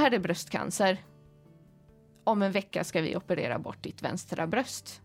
här 0.00 0.14
är 0.14 0.18
bröstcancer. 0.18 1.04
Om 2.24 2.42
en 2.42 2.52
vecka 2.52 2.84
ska 2.84 3.00
vi 3.00 3.16
operera 3.16 3.58
bort 3.58 3.82
ditt 3.82 4.02
vänstra 4.02 4.46
bröst. 4.46 5.02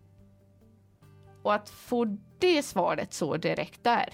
Och 1.44 1.54
att 1.54 1.70
få 1.70 2.18
det 2.40 2.64
svaret 2.64 3.14
så 3.14 3.38
direkt 3.38 3.84
där, 3.84 4.14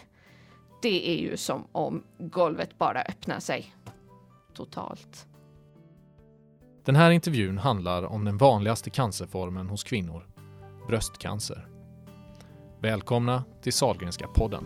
det 0.81 1.09
är 1.09 1.17
ju 1.17 1.37
som 1.37 1.67
om 1.71 2.03
golvet 2.17 2.77
bara 2.77 3.01
öppnar 3.01 3.39
sig. 3.39 3.75
Totalt. 4.53 5.27
Den 6.85 6.95
här 6.95 7.11
intervjun 7.11 7.57
handlar 7.57 8.03
om 8.03 8.25
den 8.25 8.37
vanligaste 8.37 8.89
cancerformen 8.89 9.69
hos 9.69 9.83
kvinnor, 9.83 10.27
bröstcancer. 10.87 11.67
Välkomna 12.79 13.43
till 13.61 13.73
Sahlgrenska 13.73 14.27
podden. 14.27 14.65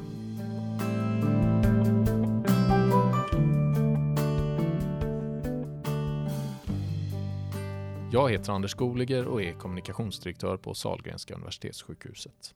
Jag 8.15 8.29
heter 8.29 8.53
Anders 8.53 8.73
Goliger 8.73 9.27
och 9.27 9.41
är 9.41 9.53
kommunikationsdirektör 9.53 10.57
på 10.57 10.73
Sahlgrenska 10.73 11.35
universitetssjukhuset. 11.35 12.55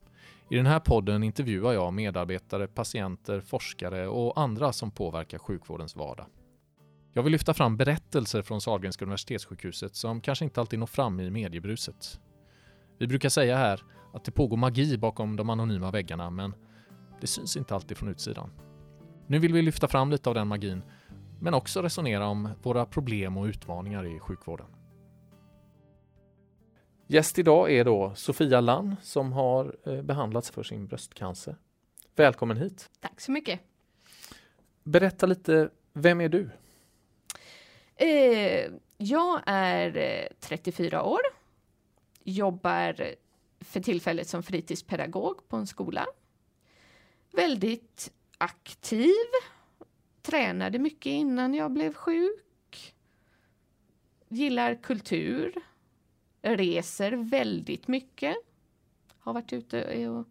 I 0.49 0.55
den 0.55 0.65
här 0.65 0.79
podden 0.79 1.23
intervjuar 1.23 1.73
jag 1.73 1.93
medarbetare, 1.93 2.67
patienter, 2.67 3.41
forskare 3.41 4.07
och 4.07 4.41
andra 4.41 4.73
som 4.73 4.91
påverkar 4.91 5.37
sjukvårdens 5.37 5.95
vardag. 5.95 6.25
Jag 7.13 7.23
vill 7.23 7.31
lyfta 7.31 7.53
fram 7.53 7.77
berättelser 7.77 8.41
från 8.41 8.61
Sahlgrenska 8.61 9.05
universitetssjukhuset 9.05 9.95
som 9.95 10.21
kanske 10.21 10.45
inte 10.45 10.59
alltid 10.59 10.79
når 10.79 10.87
fram 10.87 11.19
i 11.19 11.29
mediebruset. 11.29 12.19
Vi 12.97 13.07
brukar 13.07 13.29
säga 13.29 13.57
här 13.57 13.83
att 14.13 14.25
det 14.25 14.31
pågår 14.31 14.57
magi 14.57 14.97
bakom 14.97 15.35
de 15.35 15.49
anonyma 15.49 15.91
väggarna, 15.91 16.29
men 16.29 16.53
det 17.21 17.27
syns 17.27 17.57
inte 17.57 17.75
alltid 17.75 17.97
från 17.97 18.09
utsidan. 18.09 18.49
Nu 19.27 19.39
vill 19.39 19.53
vi 19.53 19.61
lyfta 19.61 19.87
fram 19.87 20.11
lite 20.11 20.29
av 20.29 20.35
den 20.35 20.47
magin, 20.47 20.81
men 21.39 21.53
också 21.53 21.81
resonera 21.81 22.27
om 22.27 22.49
våra 22.63 22.85
problem 22.85 23.37
och 23.37 23.45
utmaningar 23.45 24.05
i 24.15 24.19
sjukvården. 24.19 24.67
Gäst 27.11 27.39
idag 27.39 27.71
är 27.71 27.85
då 27.85 28.13
Sofia 28.15 28.61
Lann 28.61 28.95
som 29.01 29.31
har 29.33 29.75
eh, 29.85 30.01
behandlats 30.01 30.51
för 30.51 30.63
sin 30.63 30.87
bröstcancer. 30.87 31.55
Välkommen 32.15 32.57
hit! 32.57 32.89
Tack 32.99 33.21
så 33.21 33.31
mycket! 33.31 33.59
Berätta 34.83 35.25
lite, 35.25 35.69
vem 35.93 36.21
är 36.21 36.29
du? 36.29 36.49
Eh, 37.95 38.71
jag 38.97 39.41
är 39.45 40.27
34 40.39 40.97
eh, 40.97 41.07
år, 41.07 41.19
jobbar 42.23 43.15
för 43.59 43.79
tillfället 43.79 44.27
som 44.27 44.43
fritidspedagog 44.43 45.47
på 45.47 45.57
en 45.57 45.67
skola. 45.67 46.05
Väldigt 47.31 48.11
aktiv, 48.37 49.15
tränade 50.21 50.79
mycket 50.79 51.11
innan 51.11 51.53
jag 51.53 51.71
blev 51.71 51.93
sjuk. 51.93 52.95
Gillar 54.27 54.75
kultur, 54.75 55.53
reser 56.41 57.11
väldigt 57.11 57.87
mycket. 57.87 58.35
Har 59.19 59.33
varit 59.33 59.53
ute 59.53 60.07
och 60.07 60.27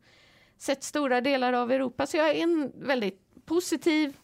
sett 0.59 0.83
stora 0.83 1.21
delar 1.21 1.53
av 1.53 1.73
Europa, 1.73 2.07
så 2.07 2.17
jag 2.17 2.31
är 2.31 2.43
en 2.43 2.73
väldigt 2.75 3.21
positiv 3.45 4.17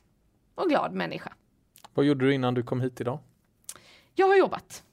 och 0.54 0.68
glad 0.68 0.92
människa. 0.92 1.32
Vad 1.94 2.06
gjorde 2.06 2.24
du 2.24 2.34
innan 2.34 2.54
du 2.54 2.62
kom 2.62 2.80
hit 2.80 3.00
idag? 3.00 3.18
Jag 4.14 4.28
har 4.28 4.36
jobbat. 4.36 4.84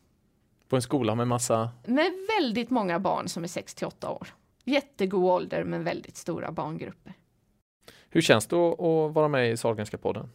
På 0.68 0.76
en 0.76 0.82
skola 0.82 1.16
med 1.16 1.28
massa? 1.28 1.70
Med 1.86 2.12
väldigt 2.38 2.70
många 2.70 3.00
barn 3.00 3.28
som 3.28 3.44
är 3.44 3.48
6 3.48 3.76
till 3.76 3.88
8 3.88 4.10
år. 4.10 4.28
Jättegod 4.64 5.24
ålder 5.24 5.64
men 5.64 5.84
väldigt 5.84 6.18
stora 6.18 6.52
barngrupper. 6.52 7.14
Hur 8.10 8.22
känns 8.22 8.48
det 8.48 8.56
att, 8.56 9.14
vara 9.14 9.28
med 9.28 9.52
i 9.52 9.58
Sahlgrenska 9.58 9.98
podden? 9.98 10.30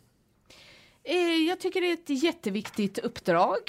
Eh, 1.03 1.17
jag 1.49 1.61
tycker 1.61 1.81
det 1.81 1.87
är 1.87 1.93
ett 1.93 2.23
jätteviktigt 2.23 2.99
uppdrag. 2.99 3.61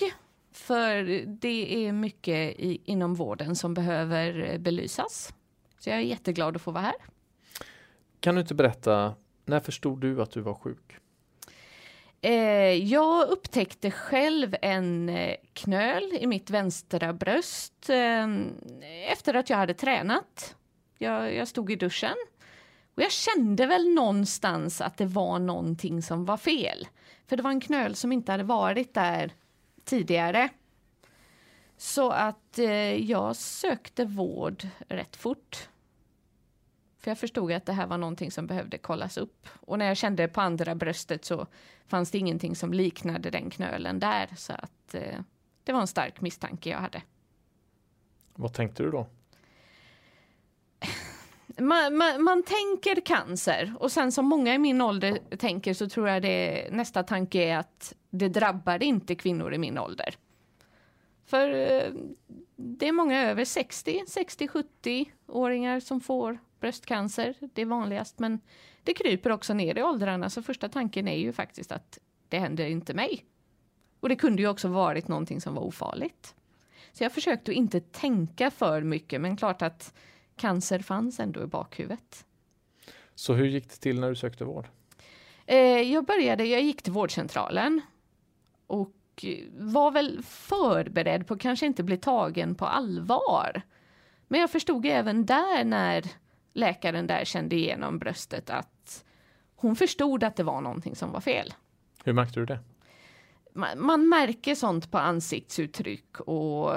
För 0.57 1.25
det 1.25 1.88
är 1.88 1.91
mycket 1.91 2.59
i, 2.59 2.81
inom 2.85 3.16
vården 3.16 3.56
som 3.56 3.73
behöver 3.73 4.57
belysas. 4.57 5.34
Så 5.79 5.90
jag 5.90 5.97
är 5.97 6.01
jätteglad 6.01 6.56
att 6.56 6.62
få 6.62 6.72
vara 6.72 6.84
här. 6.84 6.95
Kan 8.19 8.35
du 8.35 8.41
inte 8.41 8.56
berätta, 8.56 9.16
när 9.45 9.59
förstod 9.59 10.01
du 10.01 10.22
att 10.22 10.31
du 10.31 10.41
var 10.41 10.53
sjuk? 10.53 10.97
Eh, 12.22 12.34
jag 12.73 13.28
upptäckte 13.28 13.91
själv 13.91 14.56
en 14.62 15.09
eh, 15.09 15.35
knöl 15.53 16.13
i 16.19 16.28
mitt 16.28 16.50
vänstra 16.50 17.13
bröst 17.13 17.89
eh, 17.89 18.28
efter 19.12 19.34
att 19.34 19.50
jag 19.50 19.57
hade 19.57 19.74
tränat. 19.74 20.56
Jag, 20.97 21.35
jag, 21.35 21.47
stod 21.47 21.72
i 21.72 21.75
duschen 21.75 22.16
och 22.95 23.03
jag 23.03 23.12
kände 23.12 23.66
väl 23.66 23.94
någonstans 23.94 24.81
att 24.81 24.97
det 24.97 25.06
var 25.06 25.39
någonting 25.39 26.01
som 26.01 26.25
var 26.25 26.38
fel. 26.38 26.88
För 27.28 27.38
det 27.38 27.44
var 27.44 27.51
en 27.51 27.62
knöl 27.62 27.95
som 27.95 28.12
inte 28.12 28.31
hade 28.31 28.44
varit 28.44 28.94
där 28.94 29.34
tidigare. 29.88 30.50
Så 31.78 32.09
att 32.12 32.59
eh, 32.59 32.96
jag 32.96 33.36
sökte 33.36 34.06
vård 34.06 34.68
rätt 34.88 35.16
fort. 35.16 35.70
För 37.00 37.12
jag 37.12 37.18
förstod 37.18 37.52
att 37.52 37.66
det 37.66 37.74
här 37.74 37.88
var 37.88 37.98
någonting 37.98 38.31
som 38.31 38.48
behövde 38.48 38.78
kollas 38.78 39.18
upp. 39.18 39.48
Och 39.59 39.80
när 39.80 39.86
jag 39.86 39.98
kände 39.98 40.28
på 40.28 40.42
andra 40.42 40.75
bröstet 40.75 41.25
så 41.25 41.48
fanns 41.86 42.12
det 42.12 42.18
ingenting 42.18 42.56
som 42.56 42.74
liknade 42.74 43.30
den 43.30 43.50
knölen 43.50 44.00
där. 44.00 44.30
Så 44.38 44.53
att 44.53 44.96
eh, 44.96 45.20
det 45.64 45.74
var 45.74 45.81
en 45.81 45.88
stark 45.88 46.22
misstanke 46.22 46.69
jag 46.69 46.78
hade. 46.78 47.02
Vad 48.36 48.54
tänkte 48.54 48.84
du 48.84 48.92
då? 48.92 49.08
Man, 51.59 51.97
man, 51.97 52.23
man, 52.23 52.44
tänker 52.44 53.01
cancer 53.01 53.73
och 53.79 53.91
sen 53.91 54.12
som 54.12 54.25
många 54.25 54.56
i 54.56 54.57
min 54.57 54.81
ålder 54.81 55.19
tänker 55.38 55.73
så 55.73 55.90
tror 55.90 56.09
jag 56.09 56.22
det 56.22 56.68
nästa 56.72 57.03
tanke 57.03 57.40
är 57.40 57.57
att 57.57 57.94
det 58.09 58.29
drabbar 58.29 58.84
inte 58.84 59.16
kvinnor 59.16 59.53
i 59.53 59.57
min 59.57 59.78
ålder. 59.78 60.16
För 61.25 61.50
eh, 61.50 61.91
det 62.56 62.88
är 62.88 62.91
många 62.91 63.29
över 63.29 63.45
60, 63.45 64.03
60-70 64.07 65.06
åringar 65.28 65.79
som 65.79 66.01
får 66.01 66.40
bröstcancer. 66.59 67.35
Det 67.53 67.62
är 67.62 67.66
vanligast, 67.66 68.19
men 68.19 68.39
det 68.84 68.94
kryper 68.94 69.31
också 69.31 69.53
ner 69.53 69.78
i 69.78 69.84
åldrarna. 69.84 70.29
Så 70.29 70.44
första 70.44 70.69
tanken 70.69 71.07
är 71.07 71.18
ju 71.18 71.34
faktiskt 71.34 71.72
att 71.72 72.00
det 72.29 72.39
händer 72.39 72.66
inte 72.66 72.94
mig. 72.94 73.25
Och 74.00 74.09
det 74.09 74.16
kunde 74.16 74.41
ju 74.41 74.47
också 74.47 74.68
varit 74.68 75.07
någonting 75.07 75.41
som 75.41 75.56
var 75.56 75.62
ofarligt. 75.62 76.35
Så 76.91 77.03
jag 77.03 77.12
försökte 77.12 77.53
inte 77.53 77.79
tänka 77.79 78.51
för 78.51 78.81
mycket, 78.81 79.22
men 79.22 79.38
klart 79.38 79.62
att 79.62 79.94
cancer 80.38 80.80
fanns 80.80 81.20
ändå 81.20 81.44
i 81.44 81.48
bakhuvudet. 81.48 82.25
Så 83.16 83.34
hur 83.34 83.46
gick 83.46 83.70
det 83.70 83.75
till 83.75 84.00
när 84.00 84.09
du 84.09 84.16
sökte 84.16 84.46
vård? 84.46 84.68
Eh, 85.46 85.58
jag 85.81 86.06
började, 86.06 86.46
jag 86.46 86.62
gick 86.62 86.81
till 86.81 86.94
vårdcentralen 86.94 87.81
och 88.68 89.25
var 89.52 89.92
väl 89.92 90.24
förberedd 90.24 91.28
på 91.28 91.34
att 91.34 91.40
kanske 91.40 91.66
inte 91.66 91.84
bli 91.84 91.98
tagen 91.98 92.56
på 92.56 92.66
allvar. 92.66 93.62
Men 94.28 94.40
jag 94.42 94.52
förstod 94.52 94.86
även 94.86 95.25
där 95.25 95.64
när 95.64 96.03
läkaren 96.54 97.08
där 97.08 97.25
kände 97.25 97.56
igenom 97.56 98.00
bröstet 98.00 98.50
att 98.50 99.06
hon 99.56 99.75
förstod 99.75 100.24
att 100.24 100.36
det 100.36 100.44
var 100.44 100.62
någonting 100.62 100.96
som 100.96 101.12
var 101.12 101.22
fel. 101.22 101.54
Hur 102.04 102.14
märkte 102.14 102.40
du 102.40 102.46
det? 102.46 102.59
Man, 103.54 103.86
man 103.86 104.09
märker 104.09 104.56
sånt 104.56 104.92
på 104.92 104.98
ansiktsuttryck 104.98 106.19
och, 106.19 106.74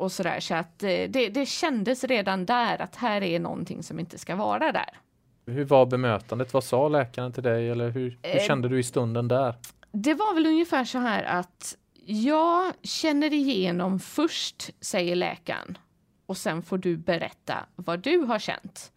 och 0.00 0.12
sådär. 0.12 0.40
Så 0.40 0.54
att 0.54 0.78
det, 0.78 1.06
det 1.08 1.46
kändes 1.46 2.04
redan 2.04 2.46
där 2.46 2.82
att 2.82 2.96
här 2.96 3.22
är 3.22 3.40
någonting 3.40 3.82
som 3.82 3.98
inte 3.98 4.18
ska 4.18 4.36
vara 4.36 4.72
där. 4.72 4.98
Hur 5.46 5.64
var 5.64 5.86
bemötandet? 5.86 6.54
Vad 6.54 6.64
sa 6.64 6.88
läkaren 6.88 7.32
till 7.32 7.42
dig? 7.42 7.70
Eller 7.70 7.90
hur, 7.90 8.18
hur 8.22 8.36
eh, 8.36 8.46
kände 8.46 8.68
du 8.68 8.78
i 8.78 8.82
stunden 8.82 9.28
där? 9.28 9.54
Det 9.92 10.14
var 10.14 10.34
väl 10.34 10.46
ungefär 10.46 10.84
så 10.84 10.98
här 10.98 11.22
att 11.22 11.76
jag 12.04 12.72
känner 12.82 13.32
igenom 13.32 14.00
först, 14.00 14.70
säger 14.80 15.16
läkaren 15.16 15.78
och 16.26 16.36
sen 16.36 16.62
får 16.62 16.78
du 16.78 16.96
berätta 16.96 17.66
vad 17.76 18.00
du 18.00 18.18
har 18.18 18.38
känt. 18.38 18.92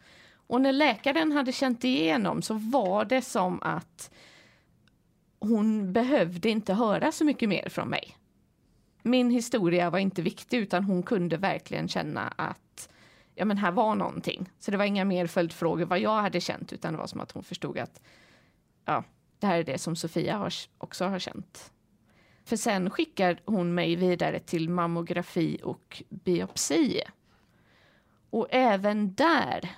Och 0.48 0.62
när 0.62 0.72
läkaren 0.72 1.32
hade 1.32 1.52
känt 1.52 1.84
igenom 1.84 2.42
så 2.42 2.54
var 2.54 3.06
det 3.06 3.22
som 3.22 3.64
att 3.64 4.12
hon 5.40 5.94
behövde 5.94 6.50
inte 6.50 6.74
höra 6.74 7.12
så 7.12 7.26
mycket 7.26 7.50
mer 7.50 7.70
från 7.70 7.88
mig. 7.88 8.18
Min 9.06 9.30
historia 9.30 9.90
var 9.90 10.00
inte 10.00 10.22
viktig 10.22 10.58
utan 10.58 10.84
hon 10.84 11.04
kunde 11.04 11.38
verkligen 11.38 11.88
känna 11.88 12.28
att 12.28 12.90
ja 13.36 13.46
men 13.46 13.58
här 13.58 13.72
var 13.72 13.96
någonting. 13.96 14.50
Så 14.60 14.72
det 14.72 14.78
var 14.78 14.86
inga 14.86 15.06
mer 15.06 15.28
följdfrågor 15.28 15.86
vad 15.86 16.00
jag 16.00 16.22
hade 16.22 16.42
känt 16.42 16.74
utan 16.74 16.94
det 16.94 17.00
var 17.00 17.08
som 17.08 17.22
att 17.22 17.32
hon 17.32 17.44
förstod 17.44 17.78
att 17.78 18.02
ja, 18.86 19.04
det 19.40 19.48
här 19.48 19.60
är 19.60 19.64
det 19.64 19.78
som 19.78 19.96
Sofia 19.96 20.38
har, 20.38 20.54
också 20.78 21.06
har 21.06 21.20
känt. 21.20 21.72
För 22.46 22.56
sen 22.56 22.90
skickar 22.90 23.40
hon 23.46 23.74
mig 23.74 23.96
vidare 23.96 24.40
till 24.40 24.70
mammografi 24.70 25.60
och 25.64 26.04
biopsi. 26.10 27.02
Och 28.30 28.48
även 28.52 29.14
där 29.14 29.70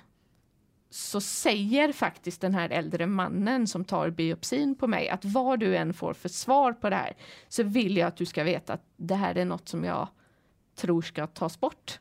så 0.90 1.20
säger 1.20 1.92
faktiskt 1.92 2.40
den 2.40 2.54
här 2.54 2.70
äldre 2.70 3.06
mannen 3.06 3.66
som 3.66 3.84
tar 3.84 4.10
biopsin 4.10 4.74
på 4.74 4.86
mig 4.86 5.08
att 5.08 5.24
vad 5.24 5.60
du 5.60 5.76
än 5.76 5.94
får 5.94 6.14
för 6.14 6.28
svar 6.28 6.72
på 6.72 6.90
det 6.90 6.96
här 6.96 7.16
så 7.48 7.62
vill 7.62 7.96
jag 7.96 8.06
att 8.06 8.16
du 8.16 8.26
ska 8.26 8.44
veta 8.44 8.72
att 8.72 8.84
det 8.96 9.14
här 9.14 9.38
är 9.38 9.44
något 9.44 9.68
som 9.68 9.84
jag 9.84 10.08
tror 10.74 11.02
ska 11.02 11.26
tas 11.26 11.60
bort. 11.60 12.00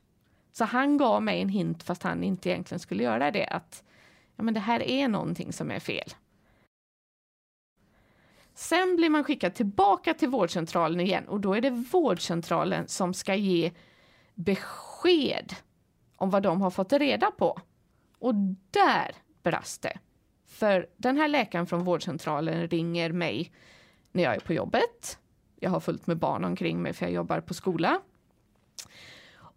Så 0.51 0.65
han 0.65 0.97
gav 0.97 1.23
mig 1.23 1.41
en 1.41 1.49
hint 1.49 1.83
fast 1.83 2.03
han 2.03 2.23
inte 2.23 2.49
egentligen 2.49 2.79
skulle 2.79 3.03
göra 3.03 3.31
det 3.31 3.47
att 3.47 3.83
ja, 4.35 4.43
men 4.43 4.53
det 4.53 4.59
här 4.59 4.81
är 4.81 5.07
någonting 5.07 5.53
som 5.53 5.71
är 5.71 5.79
fel. 5.79 6.09
Sen 8.53 8.95
blir 8.95 9.09
man 9.09 9.23
skickad 9.23 9.53
tillbaka 9.53 10.13
till 10.13 10.29
vårdcentralen 10.29 10.99
igen 10.99 11.27
och 11.27 11.39
då 11.39 11.53
är 11.53 11.61
det 11.61 11.69
vårdcentralen 11.69 12.87
som 12.87 13.13
ska 13.13 13.35
ge 13.35 13.71
besked 14.33 15.55
om 16.15 16.29
vad 16.29 16.43
de 16.43 16.61
har 16.61 16.69
fått 16.69 16.93
reda 16.93 17.31
på. 17.31 17.59
Och 18.25 18.35
där 18.71 19.15
brast 19.43 19.81
det. 19.81 19.99
För 20.47 20.87
den 20.97 21.17
här 21.17 21.27
läkaren 21.27 21.67
från 21.67 21.83
vårdcentralen 21.83 22.67
ringer 22.67 23.11
mig 23.11 23.51
när 24.11 24.23
jag 24.23 24.35
är 24.35 24.39
på 24.39 24.53
jobbet. 24.53 25.19
Jag 25.59 25.69
har 25.69 25.79
fullt 25.79 26.07
med 26.07 26.17
barn 26.17 26.45
omkring 26.45 26.81
mig 26.81 26.93
för 26.93 27.05
jag 27.05 27.13
jobbar 27.13 27.39
på 27.41 27.53
skola. 27.53 28.01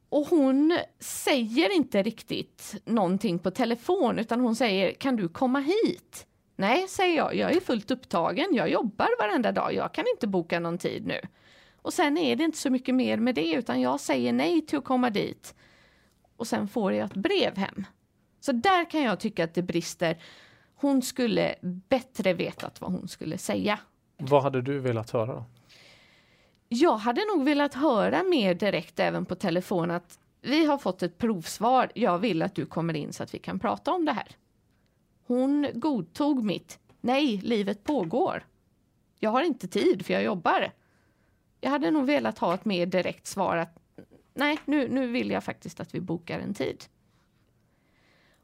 Och 0.09 0.26
hon 0.26 0.79
säger 0.99 1.76
inte 1.76 2.03
riktigt 2.03 2.75
någonting 2.85 3.38
på 3.38 3.50
telefon 3.50 4.19
utan 4.19 4.41
hon 4.41 4.56
säger 4.56 4.93
kan 4.93 5.17
du 5.17 5.29
komma 5.29 5.61
hit? 5.61 6.26
Nej, 6.56 6.88
säger 6.88 7.17
jag, 7.17 7.35
jag 7.35 7.56
är 7.56 7.61
fullt 7.61 7.91
upptagen, 7.91 8.47
jag 8.53 8.70
jobbar 8.70 9.09
varenda 9.19 9.53
dag, 9.53 9.75
jag 9.75 9.94
kan 9.94 10.05
inte 10.15 10.26
boka 10.26 10.61
någon 10.61 10.79
tid 10.79 11.06
nu. 11.06 11.20
Och 11.82 11.93
sen 11.93 12.19
är 12.19 12.37
det 12.37 12.44
inte 12.44 12.59
så 12.59 12.70
mycket 12.70 12.94
mer 12.94 13.17
med 13.17 13.35
det 13.35 13.53
utan 13.53 13.81
jag 13.81 14.00
säger 14.00 14.32
nej 14.32 14.67
till 14.67 14.79
att 14.79 14.85
komma 14.85 15.11
dit. 15.11 15.55
Och 16.37 16.47
sen 16.47 16.69
får 16.69 16.93
jag 16.93 17.06
ett 17.06 17.15
brev 17.15 17.56
hem. 17.56 17.85
Så 18.48 18.52
där 18.52 18.90
kan 18.90 19.02
jag 19.02 19.20
tycka 19.20 19.44
att 19.44 19.54
det 19.54 19.62
brister. 19.62 20.18
Hon 20.74 21.02
skulle 21.02 21.54
bättre 21.88 22.32
vetat 22.32 22.80
vad 22.80 22.92
hon 22.92 23.08
skulle 23.08 23.38
säga. 23.38 23.78
Vad 24.16 24.42
hade 24.42 24.62
du 24.62 24.78
velat 24.78 25.10
höra? 25.10 25.34
Då? 25.34 25.44
Jag 26.68 26.96
hade 26.96 27.20
nog 27.34 27.44
velat 27.44 27.74
höra 27.74 28.22
mer 28.22 28.54
direkt 28.54 29.00
även 29.00 29.24
på 29.26 29.34
telefon 29.34 29.90
att 29.90 30.18
vi 30.40 30.66
har 30.66 30.78
fått 30.78 31.02
ett 31.02 31.18
provsvar. 31.18 31.90
Jag 31.94 32.18
vill 32.18 32.42
att 32.42 32.54
du 32.54 32.66
kommer 32.66 32.96
in 32.96 33.12
så 33.12 33.22
att 33.22 33.34
vi 33.34 33.38
kan 33.38 33.58
prata 33.58 33.92
om 33.92 34.04
det 34.04 34.12
här. 34.12 34.28
Hon 35.26 35.68
godtog 35.74 36.44
mitt 36.44 36.78
nej, 37.00 37.36
livet 37.36 37.84
pågår. 37.84 38.46
Jag 39.18 39.30
har 39.30 39.42
inte 39.42 39.68
tid 39.68 40.06
för 40.06 40.14
jag 40.14 40.22
jobbar. 40.22 40.72
Jag 41.60 41.70
hade 41.70 41.90
nog 41.90 42.06
velat 42.06 42.38
ha 42.38 42.54
ett 42.54 42.64
mer 42.64 42.86
direkt 42.86 43.26
svar 43.26 43.56
att 43.56 43.78
nej, 44.34 44.58
nu, 44.64 44.88
nu 44.88 45.06
vill 45.06 45.30
jag 45.30 45.44
faktiskt 45.44 45.80
att 45.80 45.94
vi 45.94 46.00
bokar 46.00 46.38
en 46.38 46.54
tid. 46.54 46.84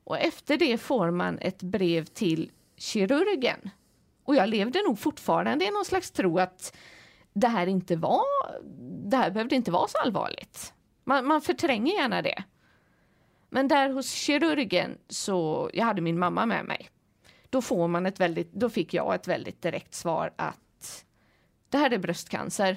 Och 0.04 0.18
efter 0.18 0.56
det 0.56 0.78
får 0.78 1.10
man 1.10 1.38
ett 1.38 1.62
brev 1.62 2.04
till 2.04 2.50
kirurgen. 2.76 3.70
Och 4.24 4.34
jag 4.34 4.48
levde 4.48 4.82
nog 4.82 4.98
fortfarande 4.98 5.64
i 5.64 5.70
någon 5.70 5.84
slags 5.84 6.10
tro 6.10 6.38
att 6.38 6.76
det 7.32 7.48
här 7.48 7.66
inte 7.66 7.96
var, 7.96 8.24
det 9.10 9.16
här 9.16 9.30
behövde 9.30 9.56
inte 9.56 9.70
vara 9.70 9.88
så 9.88 9.98
allvarligt. 9.98 10.74
Man, 11.04 11.26
man 11.26 11.40
förtränger 11.40 11.94
gärna 11.94 12.22
det. 12.22 12.44
Men 13.48 13.68
där 13.68 13.90
hos 13.90 14.12
kirurgen 14.12 14.98
så, 15.08 15.70
jag 15.72 15.84
hade 15.84 16.00
min 16.00 16.18
mamma 16.18 16.46
med 16.46 16.64
mig. 16.64 16.90
Då 17.50 17.62
får 17.62 17.88
man 17.88 18.06
ett 18.06 18.20
väldigt, 18.20 18.52
då 18.52 18.70
fick 18.70 18.94
jag 18.94 19.14
ett 19.14 19.28
väldigt 19.28 19.62
direkt 19.62 19.94
svar 19.94 20.32
att 20.36 21.04
det 21.68 21.78
här 21.78 21.90
är 21.90 21.98
bröstcancer. 21.98 22.76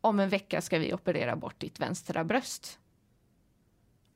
Om 0.00 0.20
en 0.20 0.28
vecka 0.28 0.60
ska 0.60 0.78
vi 0.78 0.94
operera 0.94 1.36
bort 1.36 1.60
ditt 1.60 1.80
vänstra 1.80 2.24
bröst. 2.24 2.78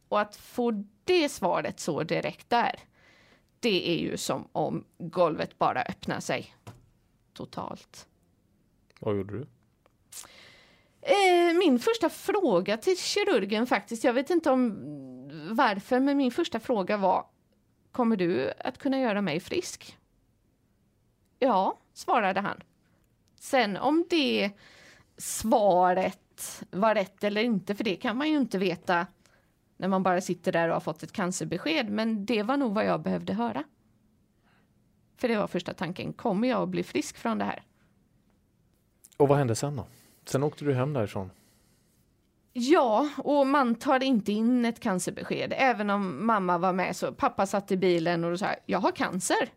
Och 0.09 0.21
att 0.21 0.37
få 0.37 0.85
det 1.05 1.29
svaret 1.29 1.81
så 1.81 2.03
direkt 2.03 2.51
där, 2.51 2.81
det 3.61 3.91
är 3.91 3.99
ju 3.99 4.17
som 4.17 4.49
om 4.53 4.85
golvet 4.99 5.59
bara 5.59 5.83
öppnar 5.83 6.21
sig 6.21 6.55
totalt. 7.33 8.09
Vad 9.01 9.17
gjorde 9.17 9.39
du? 9.39 9.47
Eh, 11.01 11.59
min 11.59 11.79
första 11.79 12.09
fråga 12.09 12.77
till 12.77 12.99
kirurgen 12.99 13.67
faktiskt, 13.67 14.05
jag 14.05 14.13
vet 14.13 14.31
inte 14.31 14.51
om 14.51 14.77
varför, 15.57 16.01
men 16.01 16.17
min 16.17 16.31
första 16.31 16.61
fråga 16.61 16.97
var 16.97 17.27
Kommer 17.97 18.17
du 18.17 18.53
att 18.59 18.79
kunna 18.79 19.01
göra 19.01 19.23
mig 19.23 19.41
frisk? 19.41 19.99
Ja, 21.39 21.79
svarade 21.93 22.41
han. 22.41 22.63
Sen 23.41 23.77
om 23.77 24.05
det 24.11 24.51
svaret 25.17 26.63
var 26.71 26.95
rätt 26.95 27.25
eller 27.25 27.43
inte, 27.43 27.75
för 27.75 27.85
det 27.85 27.97
kan 27.97 28.17
man 28.17 28.31
ju 28.31 28.37
inte 28.37 28.59
veta 28.59 29.07
när 29.77 29.89
man 29.89 30.03
bara 30.03 30.21
sitter 30.21 30.53
där 30.53 30.69
och 30.69 30.75
har 30.75 30.81
fått 30.81 31.03
ett 31.03 31.13
cancerbesked, 31.13 31.91
men 31.91 32.27
det 32.27 32.43
var 32.43 32.57
nog 32.57 32.75
vad 32.75 32.85
jag 32.87 33.03
behövde 33.03 33.33
höra. 33.33 33.65
För 35.17 35.29
det 35.29 35.37
var 35.37 35.47
första 35.47 35.75
tanken, 35.75 36.13
kommer 36.13 36.49
jag 36.49 36.63
att 36.63 36.69
bli 36.69 36.83
frisk 36.83 37.17
från 37.17 37.39
det 37.39 37.45
här? 37.45 37.63
Och 39.17 39.29
vad 39.29 39.39
hände 39.39 39.55
sen 39.55 39.77
då? 39.77 39.87
Sen 40.25 40.43
åkte 40.43 40.65
du 40.65 40.75
hem 40.75 40.93
därifrån? 40.93 41.31
Ja, 42.53 43.11
och 43.19 43.47
man 43.47 43.75
tar 43.75 44.03
inte 44.03 44.33
in 44.33 44.65
ett 44.65 44.81
cancerbesked. 44.81 45.53
Även 45.57 45.91
om 45.91 46.27
mamma 46.27 46.59
var 46.59 46.73
med 46.73 46.97
så 46.97 47.13
pappa 47.13 47.47
satt 47.47 47.73
i 47.73 47.77
bilen 47.77 48.25
och 48.25 48.39
sa 48.39 48.47
jag 48.67 48.79
har 48.79 48.93
cancer. 48.93 49.53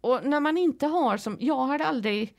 Och 0.00 0.24
när 0.24 0.40
man 0.40 0.58
inte 0.58 0.86
har 0.86 1.16
som, 1.16 1.36
jag 1.40 1.54
har 1.54 1.78
aldrig 1.78 2.36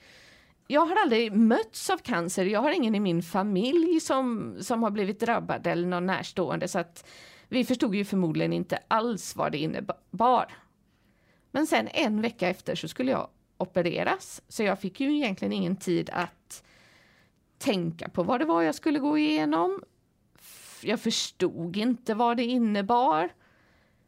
jag 0.72 0.86
har 0.86 0.96
aldrig 0.96 1.34
mötts 1.34 1.90
av 1.90 1.98
cancer. 1.98 2.46
Jag 2.46 2.62
har 2.62 2.72
ingen 2.72 2.96
i 2.96 3.00
min 3.00 3.24
familj 3.24 4.00
som, 4.00 4.56
som 4.60 4.84
har 4.84 4.92
blivit 4.92 5.20
drabbad 5.20 5.68
eller 5.68 5.88
någon 5.88 6.06
närstående 6.06 6.68
så 6.68 6.80
att 6.80 7.10
vi 7.48 7.66
förstod 7.66 7.96
ju 7.96 8.06
förmodligen 8.06 8.54
inte 8.54 8.80
alls 8.88 9.36
vad 9.36 9.52
det 9.52 9.58
innebar. 9.58 10.52
Men 11.52 11.68
sen 11.68 11.88
en 11.88 12.22
vecka 12.22 12.50
efter 12.50 12.76
så 12.76 12.88
skulle 12.88 13.12
jag 13.12 13.28
opereras 13.58 14.42
så 14.48 14.64
jag 14.64 14.80
fick 14.80 15.00
ju 15.00 15.16
egentligen 15.16 15.54
ingen 15.54 15.76
tid 15.76 16.10
att 16.14 16.64
tänka 17.58 18.10
på 18.10 18.24
vad 18.24 18.42
det 18.42 18.46
var 18.46 18.62
jag 18.62 18.76
skulle 18.76 19.00
gå 19.00 19.18
igenom. 19.18 19.84
Jag 20.82 21.00
förstod 21.00 21.78
inte 21.78 22.14
vad 22.14 22.38
det 22.38 22.44
innebar. 22.44 23.30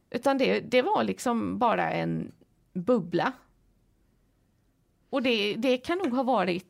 Utan 0.10 0.38
det, 0.38 0.60
det 0.60 0.82
var 0.82 1.04
liksom 1.04 1.60
bara 1.60 1.92
en 1.92 2.32
bubbla. 2.74 3.34
Och 5.14 5.24
det, 5.24 5.56
det 5.56 5.78
kan 5.78 5.98
nog 5.98 6.14
ha 6.14 6.24
varit 6.24 6.66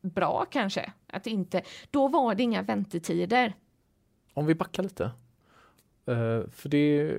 bra 0.00 0.46
kanske. 0.50 0.92
Att 1.06 1.26
inte, 1.26 1.62
då 1.90 2.08
var 2.08 2.34
det 2.34 2.42
inga 2.42 2.62
väntetider. 2.62 3.54
Om 4.34 4.46
vi 4.46 4.54
backar 4.54 4.82
lite. 4.82 5.04
Uh, 6.08 6.50
för 6.50 6.68
det 6.68 7.16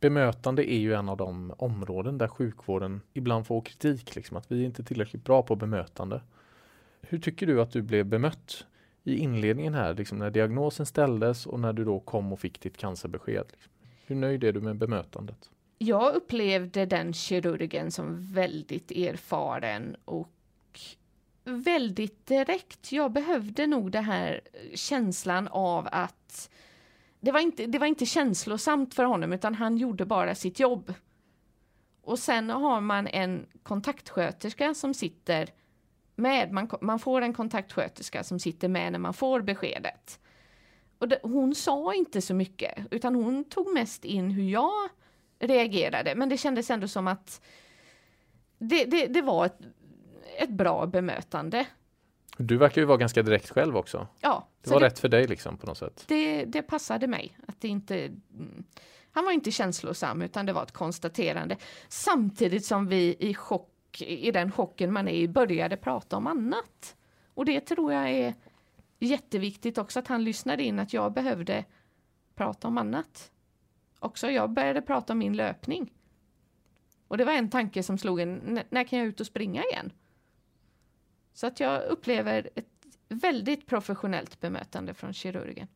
bemötande 0.00 0.72
är 0.72 0.78
ju 0.78 0.94
en 0.94 1.08
av 1.08 1.16
de 1.16 1.54
områden 1.58 2.18
där 2.18 2.28
sjukvården 2.28 3.00
ibland 3.12 3.46
får 3.46 3.60
kritik. 3.60 4.16
Liksom, 4.16 4.36
att 4.36 4.52
vi 4.52 4.62
är 4.62 4.66
inte 4.66 4.84
tillräckligt 4.84 5.24
bra 5.24 5.42
på 5.42 5.56
bemötande. 5.56 6.20
Hur 7.00 7.18
tycker 7.18 7.46
du 7.46 7.60
att 7.60 7.70
du 7.70 7.82
blev 7.82 8.06
bemött 8.06 8.66
i 9.04 9.16
inledningen 9.16 9.74
här, 9.74 9.94
liksom 9.94 10.18
när 10.18 10.30
diagnosen 10.30 10.86
ställdes 10.86 11.46
och 11.46 11.60
när 11.60 11.72
du 11.72 11.84
då 11.84 12.00
kom 12.00 12.32
och 12.32 12.40
fick 12.40 12.60
ditt 12.60 12.76
cancerbesked? 12.76 13.44
Liksom? 13.50 13.72
Hur 14.06 14.16
nöjd 14.16 14.44
är 14.44 14.52
du 14.52 14.60
med 14.60 14.76
bemötandet? 14.76 15.50
Jag 15.78 16.14
upplevde 16.14 16.86
den 16.86 17.12
kirurgen 17.12 17.90
som 17.90 18.32
väldigt 18.32 18.90
erfaren 18.90 19.96
och 20.04 20.30
väldigt 21.44 22.26
direkt. 22.26 22.92
Jag 22.92 23.12
behövde 23.12 23.66
nog 23.66 23.90
den 23.90 24.04
här 24.04 24.40
eh, 24.52 24.76
känslan 24.76 25.48
av 25.48 25.88
att 25.92 26.50
det 27.20 27.32
var, 27.32 27.40
inte, 27.40 27.66
det 27.66 27.78
var 27.78 27.86
inte 27.86 28.06
känslosamt 28.06 28.94
för 28.94 29.04
honom 29.04 29.32
utan 29.32 29.54
han 29.54 29.76
gjorde 29.76 30.04
bara 30.04 30.34
sitt 30.34 30.60
jobb. 30.60 30.94
Och 32.02 32.18
sen 32.18 32.50
har 32.50 32.80
man 32.80 33.06
en 33.06 33.46
kontaktsköterska 33.62 34.74
som 34.74 34.94
sitter 34.94 35.48
med, 36.16 36.52
man, 36.52 36.70
man 36.80 36.98
får 36.98 37.22
en 37.22 37.32
kontaktsköterska 37.32 38.24
som 38.24 38.38
sitter 38.38 38.68
med 38.68 38.92
när 38.92 38.98
man 38.98 39.14
får 39.14 39.40
beskedet. 39.40 40.20
Och 40.98 41.08
det, 41.08 41.18
hon 41.22 41.54
sa 41.54 41.94
inte 41.94 42.22
så 42.22 42.34
mycket, 42.34 42.78
utan 42.90 43.14
hon 43.14 43.44
tog 43.44 43.74
mest 43.74 44.04
in 44.04 44.30
hur 44.30 44.50
jag 44.50 44.88
reagerade. 45.38 46.14
Men 46.14 46.28
det 46.28 46.36
kändes 46.36 46.70
ändå 46.70 46.88
som 46.88 47.08
att 47.08 47.40
det, 48.58 48.84
det, 48.84 49.06
det 49.06 49.22
var 49.22 49.46
ett, 49.46 49.58
ett 50.38 50.50
bra 50.50 50.86
bemötande. 50.86 51.66
Du 52.36 52.56
verkar 52.56 52.80
ju 52.80 52.86
vara 52.86 52.98
ganska 52.98 53.22
direkt 53.22 53.50
själv 53.50 53.76
också. 53.76 54.06
Ja. 54.20 54.48
Det 54.62 54.70
var 54.70 54.80
det, 54.80 54.86
rätt 54.86 54.98
för 54.98 55.08
dig 55.08 55.26
liksom 55.26 55.56
på 55.56 55.66
något 55.66 55.78
sätt. 55.78 56.04
Det, 56.06 56.44
det 56.44 56.62
passade 56.62 57.06
mig. 57.06 57.38
Att 57.46 57.60
det 57.60 57.68
inte, 57.68 58.10
han 59.10 59.24
var 59.24 59.32
inte 59.32 59.50
känslosam 59.50 60.22
utan 60.22 60.46
det 60.46 60.52
var 60.52 60.62
ett 60.62 60.72
konstaterande. 60.72 61.56
Samtidigt 61.88 62.64
som 62.64 62.86
vi 62.86 63.16
i 63.18 63.34
chock 63.34 64.02
i 64.02 64.30
den 64.30 64.52
chocken 64.52 64.92
man 64.92 65.08
är 65.08 65.12
i 65.12 65.28
började 65.28 65.76
prata 65.76 66.16
om 66.16 66.26
annat. 66.26 66.96
Och 67.34 67.44
det 67.44 67.60
tror 67.60 67.92
jag 67.92 68.10
är 68.10 68.34
jätteviktigt 68.98 69.78
också 69.78 69.98
att 69.98 70.08
han 70.08 70.24
lyssnade 70.24 70.62
in 70.62 70.78
att 70.78 70.92
jag 70.92 71.12
behövde 71.12 71.64
prata 72.34 72.68
om 72.68 72.78
annat. 72.78 73.30
Också 73.98 74.30
jag 74.30 74.50
började 74.50 74.82
prata 74.82 75.12
om 75.12 75.18
min 75.18 75.36
löpning. 75.36 75.92
Och 77.08 77.18
det 77.18 77.24
var 77.24 77.32
en 77.32 77.50
tanke 77.50 77.82
som 77.82 77.98
slog 77.98 78.20
en, 78.20 78.60
när 78.70 78.84
kan 78.84 78.98
jag 78.98 79.08
ut 79.08 79.20
och 79.20 79.26
springa 79.26 79.64
igen? 79.64 79.92
Så 81.32 81.46
att 81.46 81.60
jag 81.60 81.82
upplever 81.82 82.50
ett 82.54 82.66
väldigt 83.08 83.66
professionellt 83.66 84.40
bemötande 84.40 84.94
från 84.94 85.12
kirurgen. 85.12 85.68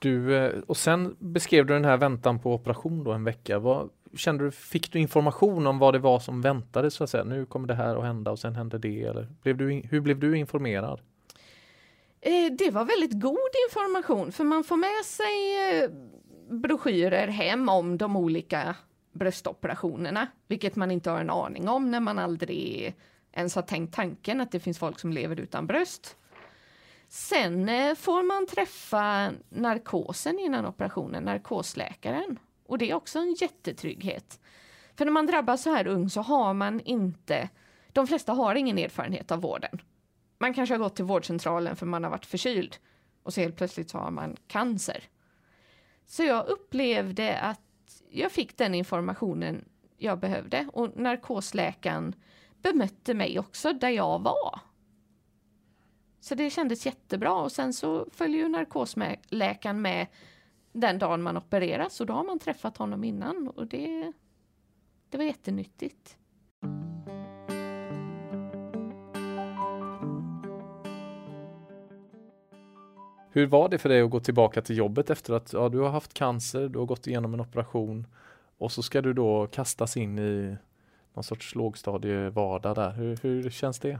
Du, 0.00 0.36
eh, 0.36 0.60
och 0.66 0.76
sen 0.76 1.16
beskrev 1.18 1.66
du 1.66 1.74
den 1.74 1.84
här 1.84 1.96
väntan 1.96 2.38
på 2.38 2.54
operation 2.54 3.04
då 3.04 3.12
en 3.12 3.24
vecka. 3.24 3.58
Vad, 3.58 3.90
kände 4.16 4.44
du, 4.44 4.50
fick 4.50 4.92
du 4.92 4.98
information 4.98 5.66
om 5.66 5.78
vad 5.78 5.94
det 5.94 5.98
var 5.98 6.18
som 6.18 6.40
väntade 6.40 6.90
så 6.90 7.04
att 7.04 7.10
säga? 7.10 7.24
Nu 7.24 7.46
kommer 7.46 7.68
det 7.68 7.74
här 7.74 7.96
att 7.96 8.04
hända 8.04 8.30
och 8.30 8.38
sen 8.38 8.54
hände 8.54 8.78
det 8.78 9.02
eller 9.02 9.28
blev 9.42 9.56
du, 9.56 9.82
hur 9.90 10.00
blev 10.00 10.18
du 10.18 10.36
informerad? 10.36 11.00
Eh, 12.20 12.52
det 12.58 12.70
var 12.70 12.84
väldigt 12.84 13.20
god 13.20 13.50
information 13.68 14.32
för 14.32 14.44
man 14.44 14.64
får 14.64 14.76
med 14.76 15.04
sig 15.04 15.82
eh, 15.82 15.90
broschyrer 16.50 17.28
hem 17.28 17.68
om 17.68 17.98
de 17.98 18.16
olika 18.16 18.76
bröstoperationerna, 19.12 20.26
vilket 20.48 20.76
man 20.76 20.90
inte 20.90 21.10
har 21.10 21.20
en 21.20 21.30
aning 21.30 21.68
om 21.68 21.90
när 21.90 22.00
man 22.00 22.18
aldrig 22.18 22.94
ens 23.32 23.54
har 23.54 23.62
tänkt 23.62 23.94
tanken 23.94 24.40
att 24.40 24.52
det 24.52 24.60
finns 24.60 24.78
folk 24.78 25.00
som 25.00 25.12
lever 25.12 25.40
utan 25.40 25.66
bröst. 25.66 26.16
Sen 27.08 27.68
eh, 27.68 27.94
får 27.94 28.22
man 28.22 28.46
träffa 28.46 29.32
narkosen 29.48 30.38
innan 30.38 30.66
operationen, 30.66 31.22
narkosläkaren. 31.22 32.38
Och 32.66 32.78
det 32.78 32.90
är 32.90 32.94
också 32.94 33.18
en 33.18 33.34
jättetrygghet. 33.34 34.40
För 34.96 35.04
när 35.04 35.12
man 35.12 35.26
drabbas 35.26 35.62
så 35.62 35.70
här 35.70 35.86
ung 35.86 36.10
så 36.10 36.20
har 36.20 36.54
man 36.54 36.80
inte, 36.80 37.48
de 37.92 38.06
flesta 38.06 38.32
har 38.32 38.54
ingen 38.54 38.78
erfarenhet 38.78 39.30
av 39.30 39.40
vården. 39.40 39.80
Man 40.38 40.54
kanske 40.54 40.74
har 40.74 40.78
gått 40.78 40.96
till 40.96 41.04
vårdcentralen 41.04 41.76
för 41.76 41.86
man 41.86 42.04
har 42.04 42.10
varit 42.10 42.26
förkyld 42.26 42.76
och 43.22 43.34
så 43.34 43.40
helt 43.40 43.56
plötsligt 43.56 43.90
så 43.90 43.98
har 43.98 44.10
man 44.10 44.36
cancer. 44.46 45.04
Så 46.10 46.22
jag 46.22 46.46
upplevde 46.46 47.38
att 47.38 48.02
jag 48.10 48.32
fick 48.32 48.56
den 48.56 48.74
informationen 48.74 49.64
jag 49.96 50.18
behövde 50.20 50.68
och 50.72 50.96
narkosläkaren 50.96 52.14
bemötte 52.62 53.14
mig 53.14 53.38
också 53.38 53.72
där 53.72 53.88
jag 53.88 54.22
var. 54.22 54.60
Så 56.20 56.34
det 56.34 56.50
kändes 56.50 56.86
jättebra 56.86 57.32
och 57.32 57.52
sen 57.52 57.72
så 57.72 58.08
följer 58.12 58.38
ju 58.38 58.48
narkosläkaren 58.48 59.82
med 59.82 60.06
den 60.72 60.98
dagen 60.98 61.22
man 61.22 61.36
opereras 61.36 62.00
och 62.00 62.06
då 62.06 62.12
har 62.12 62.24
man 62.24 62.38
träffat 62.38 62.76
honom 62.76 63.04
innan 63.04 63.48
och 63.48 63.66
det, 63.66 64.12
det 65.08 65.16
var 65.18 65.24
jättenyttigt. 65.24 66.16
Hur 73.32 73.46
var 73.46 73.68
det 73.68 73.78
för 73.78 73.88
dig 73.88 74.02
att 74.02 74.10
gå 74.10 74.20
tillbaka 74.20 74.62
till 74.62 74.76
jobbet 74.76 75.10
efter 75.10 75.34
att 75.34 75.52
ja, 75.52 75.68
du 75.68 75.78
har 75.78 75.90
haft 75.90 76.14
cancer, 76.14 76.68
du 76.68 76.78
har 76.78 76.86
gått 76.86 77.06
igenom 77.06 77.34
en 77.34 77.40
operation 77.40 78.06
och 78.58 78.72
så 78.72 78.82
ska 78.82 79.02
du 79.02 79.12
då 79.12 79.46
kastas 79.46 79.96
in 79.96 80.18
i 80.18 80.56
någon 81.14 81.24
sorts 81.24 81.54
lågstadievardag 81.54 82.74
där. 82.74 82.90
Hur, 82.90 83.16
hur 83.22 83.50
känns 83.50 83.78
det? 83.78 83.98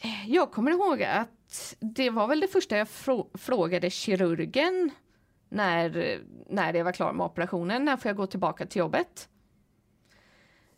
Eh, 0.00 0.30
jag 0.30 0.52
kommer 0.52 0.70
ihåg 0.70 1.02
att 1.02 1.76
det 1.80 2.10
var 2.10 2.26
väl 2.26 2.40
det 2.40 2.48
första 2.48 2.76
jag 2.76 2.88
frågade 3.34 3.90
kirurgen 3.90 4.90
när, 5.48 6.18
när 6.48 6.74
jag 6.74 6.84
var 6.84 6.92
klar 6.92 7.12
med 7.12 7.26
operationen. 7.26 7.84
När 7.84 7.96
får 7.96 8.08
jag 8.08 8.16
gå 8.16 8.26
tillbaka 8.26 8.66
till 8.66 8.78
jobbet? 8.78 9.28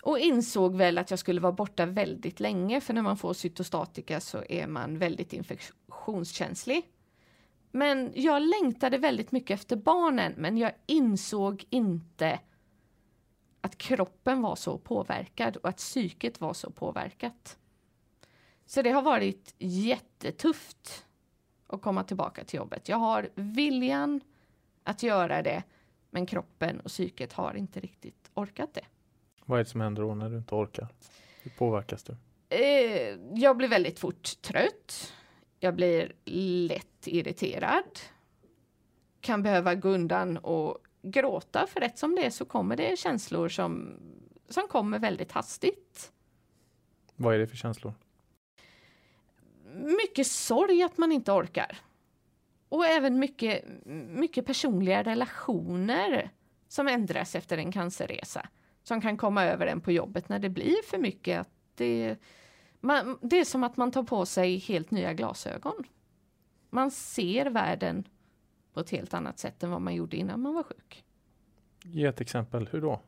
Och 0.02 0.18
insåg 0.18 0.76
väl 0.76 0.98
att 0.98 1.10
jag 1.10 1.18
skulle 1.18 1.40
vara 1.40 1.52
borta 1.52 1.86
väldigt 1.86 2.40
länge 2.40 2.80
för 2.80 2.94
när 2.94 3.02
man 3.02 3.16
får 3.16 3.34
cytostatika 3.34 4.20
så 4.20 4.44
är 4.48 4.66
man 4.66 4.98
väldigt 4.98 5.32
infektionskänslig. 5.32 6.93
Men 7.76 8.12
jag 8.14 8.42
längtade 8.42 8.98
väldigt 8.98 9.32
mycket 9.32 9.54
efter 9.54 9.76
barnen 9.76 10.34
men 10.36 10.58
jag 10.58 10.72
insåg 10.86 11.64
inte 11.70 12.40
att 13.60 13.78
kroppen 13.78 14.42
var 14.42 14.56
så 14.56 14.78
påverkad 14.78 15.56
och 15.56 15.68
att 15.68 15.76
psyket 15.76 16.40
var 16.40 16.54
så 16.54 16.70
påverkat. 16.70 17.58
Så 18.66 18.82
det 18.82 18.90
har 18.90 19.02
varit 19.02 19.54
jättetufft 19.58 21.06
att 21.66 21.82
komma 21.82 22.04
tillbaka 22.04 22.44
till 22.44 22.56
jobbet. 22.56 22.88
Jag 22.88 22.96
har 22.96 23.28
viljan 23.34 24.20
att 24.82 25.02
göra 25.02 25.42
det, 25.42 25.62
men 26.10 26.26
kroppen 26.26 26.80
och 26.80 26.90
psyket 26.90 27.32
har 27.32 27.54
inte 27.54 27.80
riktigt 27.80 28.30
orkat 28.34 28.74
det. 28.74 28.84
Vad 29.44 29.60
är 29.60 29.64
det 29.64 29.70
som 29.70 29.80
händer 29.80 30.02
då 30.02 30.14
när 30.14 30.30
du 30.30 30.36
inte 30.36 30.54
orkar? 30.54 30.88
Hur 31.42 31.50
påverkas 31.50 32.04
du? 32.04 32.16
Eh, 32.48 33.18
jag 33.34 33.56
blir 33.56 33.68
väldigt 33.68 33.98
fort 33.98 34.42
trött. 34.42 35.12
Jag 35.60 35.74
blir 35.74 36.12
lätt 36.68 36.93
irriterad. 37.08 38.00
Kan 39.20 39.42
behöva 39.42 39.74
gå 39.74 39.88
undan 39.88 40.36
och 40.36 40.78
gråta, 41.02 41.66
för 41.66 41.80
rätt 41.80 41.98
som 41.98 42.14
det 42.14 42.26
är 42.26 42.30
så 42.30 42.44
kommer 42.44 42.76
det 42.76 42.98
känslor 42.98 43.48
som, 43.48 43.96
som 44.48 44.68
kommer 44.68 44.98
väldigt 44.98 45.32
hastigt. 45.32 46.12
Vad 47.16 47.34
är 47.34 47.38
det 47.38 47.46
för 47.46 47.56
känslor? 47.56 47.92
Mycket 49.74 50.26
sorg 50.26 50.82
att 50.82 50.98
man 50.98 51.12
inte 51.12 51.32
orkar. 51.32 51.78
Och 52.68 52.86
även 52.86 53.18
mycket, 53.18 53.64
mycket 54.08 54.46
personliga 54.46 55.02
relationer 55.02 56.30
som 56.68 56.88
ändras 56.88 57.34
efter 57.34 57.58
en 57.58 57.72
cancerresa. 57.72 58.48
Som 58.82 59.00
kan 59.00 59.16
komma 59.16 59.44
över 59.44 59.66
en 59.66 59.80
på 59.80 59.92
jobbet 59.92 60.28
när 60.28 60.38
det 60.38 60.48
blir 60.48 60.82
för 60.90 60.98
mycket. 60.98 61.40
Att 61.40 61.50
det, 61.74 62.16
man, 62.80 63.18
det 63.22 63.40
är 63.40 63.44
som 63.44 63.64
att 63.64 63.76
man 63.76 63.90
tar 63.90 64.02
på 64.02 64.26
sig 64.26 64.56
helt 64.56 64.90
nya 64.90 65.12
glasögon. 65.12 65.84
Man 66.74 66.90
ser 66.90 67.46
världen 67.46 68.08
på 68.72 68.80
ett 68.80 68.90
helt 68.90 69.14
annat 69.14 69.38
sätt 69.38 69.62
än 69.62 69.70
vad 69.70 69.80
man 69.80 69.94
gjorde 69.94 70.16
innan 70.16 70.40
man 70.40 70.54
var 70.54 70.62
sjuk. 70.62 71.04
Ge 71.82 72.04
ett 72.04 72.20
exempel, 72.20 72.68
hur 72.72 72.80
då? 72.80 73.00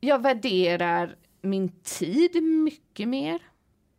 Jag 0.00 0.22
värderar 0.22 1.16
min 1.40 1.68
tid 1.68 2.42
mycket 2.42 3.08
mer 3.08 3.42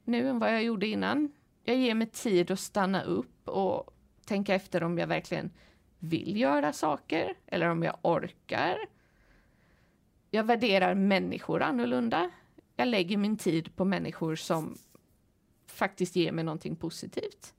nu 0.03 0.29
än 0.29 0.39
vad 0.39 0.53
jag 0.53 0.63
gjorde 0.63 0.87
innan. 0.87 1.31
Jag 1.63 1.77
ger 1.77 1.95
mig 1.95 2.07
tid 2.07 2.51
att 2.51 2.59
stanna 2.59 3.03
upp 3.03 3.49
och 3.49 3.95
tänka 4.25 4.55
efter 4.55 4.83
om 4.83 4.97
jag 4.97 5.07
verkligen 5.07 5.51
vill 5.99 6.37
göra 6.39 6.73
saker 6.73 7.35
eller 7.45 7.67
om 7.69 7.83
jag 7.83 7.97
orkar. 8.01 8.77
Jag 10.29 10.43
värderar 10.43 10.95
människor 10.95 11.61
annorlunda. 11.61 12.31
Jag 12.75 12.87
lägger 12.87 13.17
min 13.17 13.37
tid 13.37 13.75
på 13.75 13.85
människor 13.85 14.35
som 14.35 14.77
faktiskt 15.67 16.15
ger 16.15 16.31
mig 16.31 16.43
någonting 16.43 16.75
positivt. 16.75 17.53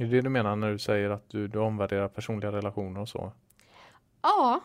Är 0.00 0.04
det 0.04 0.10
det 0.10 0.20
du 0.20 0.28
menar 0.28 0.56
när 0.56 0.70
du 0.70 0.78
säger 0.78 1.10
att 1.10 1.30
du, 1.30 1.48
du 1.48 1.58
omvärderar 1.58 2.08
personliga 2.08 2.52
relationer 2.52 3.00
och 3.00 3.08
så? 3.08 3.32
Ja, 4.22 4.60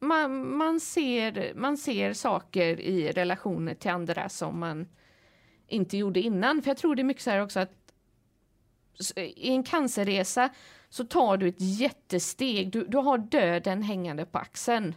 man, 0.00 0.56
man, 0.56 0.80
ser, 0.80 1.54
man 1.54 1.76
ser 1.76 2.12
saker 2.12 2.80
i 2.80 3.12
relationer 3.12 3.74
till 3.74 3.90
andra 3.90 4.28
som 4.28 4.60
man 4.60 4.88
inte 5.66 5.96
gjorde 5.96 6.20
innan. 6.20 6.62
För 6.62 6.70
jag 6.70 6.76
tror 6.76 6.94
det 6.94 7.02
är 7.02 7.04
mycket 7.04 7.22
så 7.22 7.30
här 7.30 7.40
också 7.40 7.60
att 7.60 7.70
i 9.16 9.48
en 9.50 9.62
cancerresa 9.62 10.48
så 10.88 11.04
tar 11.04 11.36
du 11.36 11.48
ett 11.48 11.60
jättesteg. 11.60 12.72
Du, 12.72 12.86
du 12.86 12.98
har 12.98 13.18
döden 13.18 13.82
hängande 13.82 14.26
på 14.26 14.38
axeln. 14.38 14.94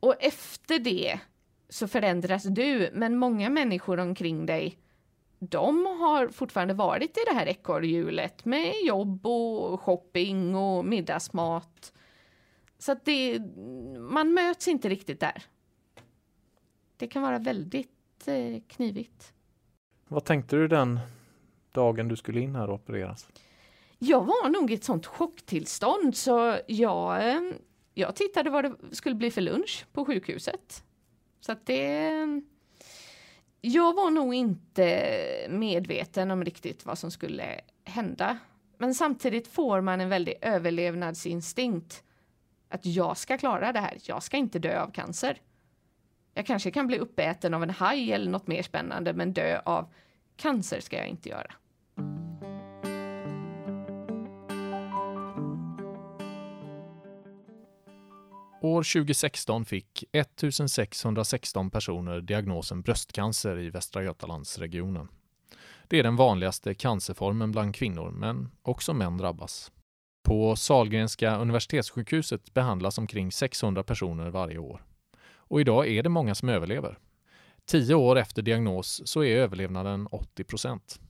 Och 0.00 0.14
efter 0.20 0.78
det 0.78 1.20
så 1.68 1.88
förändras 1.88 2.42
du, 2.42 2.90
men 2.92 3.16
många 3.16 3.50
människor 3.50 4.00
omkring 4.00 4.46
dig 4.46 4.78
de 5.38 5.86
har 5.86 6.28
fortfarande 6.28 6.74
varit 6.74 7.16
i 7.16 7.20
det 7.26 7.34
här 7.34 7.46
ekorrhjulet 7.46 8.44
med 8.44 8.74
jobb 8.84 9.26
och 9.26 9.80
shopping 9.80 10.54
och 10.54 10.84
middagsmat. 10.84 11.92
Så 12.78 12.92
att 12.92 13.04
det, 13.04 13.38
man 13.98 14.34
möts 14.34 14.68
inte 14.68 14.88
riktigt 14.88 15.20
där. 15.20 15.42
Det 16.96 17.06
kan 17.06 17.22
vara 17.22 17.38
väldigt 17.38 18.28
eh, 18.28 18.62
knivigt. 18.68 19.32
Vad 20.08 20.24
tänkte 20.24 20.56
du 20.56 20.68
den 20.68 21.00
dagen 21.72 22.08
du 22.08 22.16
skulle 22.16 22.40
in 22.40 22.54
här 22.54 22.68
och 22.68 22.74
opereras? 22.74 23.28
Jag 23.98 24.24
var 24.24 24.48
nog 24.48 24.70
i 24.70 24.74
ett 24.74 24.84
sånt 24.84 25.06
chocktillstånd 25.06 26.16
så 26.16 26.58
jag, 26.66 27.28
eh, 27.28 27.40
jag 27.94 28.16
tittade 28.16 28.50
vad 28.50 28.64
det 28.64 28.74
skulle 28.90 29.14
bli 29.14 29.30
för 29.30 29.40
lunch 29.40 29.86
på 29.92 30.04
sjukhuset. 30.04 30.84
Så 31.40 31.52
att 31.52 31.66
det 31.66 32.42
jag 33.60 33.94
var 33.94 34.10
nog 34.10 34.34
inte 34.34 35.46
medveten 35.50 36.30
om 36.30 36.44
riktigt 36.44 36.86
vad 36.86 36.98
som 36.98 37.10
skulle 37.10 37.60
hända. 37.84 38.38
Men 38.78 38.94
samtidigt 38.94 39.48
får 39.48 39.80
man 39.80 40.00
en 40.00 40.08
väldig 40.08 40.34
överlevnadsinstinkt. 40.40 42.04
Att 42.68 42.86
jag 42.86 43.16
ska 43.16 43.38
klara 43.38 43.72
det 43.72 43.80
här, 43.80 43.98
jag 44.02 44.22
ska 44.22 44.36
inte 44.36 44.58
dö 44.58 44.80
av 44.82 44.90
cancer. 44.90 45.40
Jag 46.34 46.46
kanske 46.46 46.70
kan 46.70 46.86
bli 46.86 46.98
uppäten 46.98 47.54
av 47.54 47.62
en 47.62 47.70
haj 47.70 48.12
eller 48.12 48.30
något 48.30 48.46
mer 48.46 48.62
spännande, 48.62 49.12
men 49.12 49.32
dö 49.32 49.60
av 49.64 49.92
cancer 50.36 50.80
ska 50.80 50.96
jag 50.96 51.08
inte 51.08 51.28
göra. 51.28 51.52
År 58.60 58.82
2016 58.82 59.64
fick 59.64 60.04
1616 60.12 61.70
personer 61.70 62.20
diagnosen 62.20 62.82
bröstcancer 62.82 63.58
i 63.58 63.70
Västra 63.70 64.02
Götalandsregionen. 64.02 65.08
Det 65.88 65.98
är 65.98 66.02
den 66.02 66.16
vanligaste 66.16 66.74
cancerformen 66.74 67.52
bland 67.52 67.74
kvinnor, 67.74 68.10
men 68.10 68.50
också 68.62 68.94
män 68.94 69.16
drabbas. 69.16 69.72
På 70.22 70.56
Salgrenska 70.56 71.36
universitetssjukhuset 71.36 72.54
behandlas 72.54 72.98
omkring 72.98 73.32
600 73.32 73.82
personer 73.82 74.30
varje 74.30 74.58
år. 74.58 74.84
Och 75.34 75.60
idag 75.60 75.88
är 75.88 76.02
det 76.02 76.08
många 76.08 76.34
som 76.34 76.48
överlever. 76.48 76.98
Tio 77.66 77.94
år 77.94 78.18
efter 78.18 78.42
diagnos 78.42 79.02
så 79.04 79.24
är 79.24 79.36
överlevnaden 79.36 80.06
80 80.10 80.44
procent. 80.44 81.00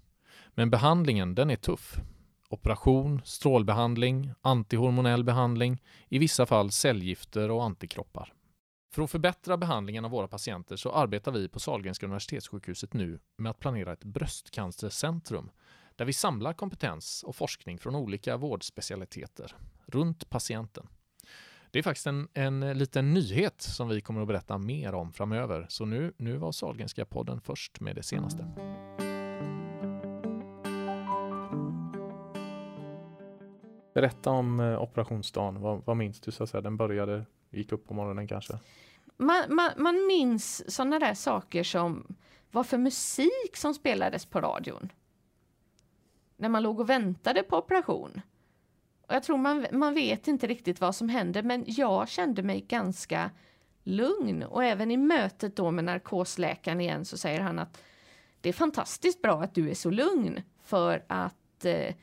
Men 0.55 0.71
behandlingen 0.71 1.35
den 1.35 1.51
är 1.51 1.57
tuff 1.57 2.01
operation, 2.49 3.21
strålbehandling, 3.25 4.31
antihormonell 4.41 5.25
behandling, 5.25 5.83
i 6.09 6.19
vissa 6.19 6.47
fall 6.47 6.71
cellgifter 6.71 7.51
och 7.51 7.65
antikroppar. 7.65 8.33
För 8.93 9.03
att 9.03 9.11
förbättra 9.11 9.57
behandlingen 9.57 10.05
av 10.05 10.11
våra 10.11 10.29
patienter 10.29 10.77
så 10.77 10.93
arbetar 10.93 11.33
vi 11.33 11.49
på 11.49 11.61
Sahlgrenska 11.61 12.07
universitetssjukhuset 12.07 12.93
nu 12.93 13.19
med 13.37 13.51
att 13.51 13.59
planera 13.59 13.93
ett 13.93 14.05
bröstcancercentrum 14.05 15.51
där 15.97 16.05
vi 16.05 16.13
samlar 16.13 16.53
kompetens 16.53 17.23
och 17.23 17.37
forskning 17.37 17.79
från 17.79 17.95
olika 17.95 18.37
vårdspecialiteter 18.37 19.57
runt 19.87 20.31
patienten. 20.31 20.87
Det 21.71 21.79
är 21.79 21.83
faktiskt 21.83 22.07
en, 22.07 22.29
en 22.35 22.79
liten 22.79 23.15
nyhet 23.15 23.61
som 23.61 23.89
vi 23.89 24.01
kommer 24.01 24.21
att 24.21 24.29
berätta 24.29 24.59
mer 24.59 24.95
om 24.95 25.13
framöver. 25.13 25.67
Så 25.69 25.85
nu, 25.85 26.13
nu 26.17 26.37
var 26.37 26.53
Sahlgrenska 26.53 27.05
podden 27.05 27.41
först 27.41 27.81
med 27.81 27.97
det 27.97 28.03
senaste. 28.03 28.47
Berätta 33.99 34.31
om 34.31 34.61
eh, 34.61 34.83
operationsdagen. 34.83 35.61
Vad, 35.61 35.83
vad 35.85 35.97
minns 35.97 36.21
du? 36.21 36.31
Så 36.31 36.43
att 36.43 36.51
säga? 36.51 36.61
Den 36.61 36.77
började, 36.77 37.25
gick 37.51 37.73
upp 37.73 37.89
på 37.89 37.95
morgonen 37.95 38.29
kanske? 38.29 38.59
Man, 39.17 39.45
man, 39.49 39.71
man 39.77 40.07
minns 40.07 40.75
sådana 40.75 40.99
där 40.99 41.15
saker 41.15 41.63
som 41.63 42.17
vad 42.51 42.67
för 42.67 42.79
musik 42.79 43.57
som 43.57 43.75
spelades 43.75 44.27
på 44.27 44.41
radion. 44.41 44.93
När 46.37 46.49
man 46.49 46.63
låg 46.63 46.81
och 46.81 46.91
väntade 46.91 47.43
på 47.43 47.57
operation. 47.57 48.21
Och 49.09 49.15
jag 49.15 49.23
tror 49.23 49.37
man, 49.37 49.67
man 49.73 49.95
vet 49.95 50.29
inte 50.29 50.47
riktigt 50.47 50.81
vad 50.81 50.95
som 50.95 51.09
hände 51.09 51.43
men 51.43 51.65
jag 51.67 52.09
kände 52.09 52.43
mig 52.43 52.61
ganska 52.61 53.31
lugn 53.83 54.43
och 54.43 54.65
även 54.65 54.91
i 54.91 54.97
mötet 54.97 55.57
då 55.57 55.71
med 55.71 55.85
narkosläkaren 55.85 56.81
igen 56.81 57.05
så 57.05 57.19
säger 57.19 57.41
han 57.41 57.59
att 57.59 57.83
det 58.41 58.49
är 58.49 58.53
fantastiskt 58.53 59.23
bra 59.23 59.43
att 59.43 59.55
du 59.55 59.71
är 59.71 59.75
så 59.75 59.91
lugn 59.91 60.43
för 60.63 61.05
att 61.09 61.65
eh, 61.65 61.95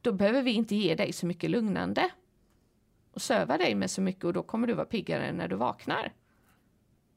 då 0.00 0.12
behöver 0.12 0.42
vi 0.42 0.52
inte 0.52 0.76
ge 0.76 0.94
dig 0.94 1.12
så 1.12 1.26
mycket 1.26 1.50
lugnande 1.50 2.10
och 3.12 3.22
söva 3.22 3.58
dig 3.58 3.74
med 3.74 3.90
så 3.90 4.00
mycket 4.00 4.24
och 4.24 4.32
då 4.32 4.42
kommer 4.42 4.66
du 4.66 4.74
vara 4.74 4.86
piggare 4.86 5.32
när 5.32 5.48
du 5.48 5.56
vaknar. 5.56 6.12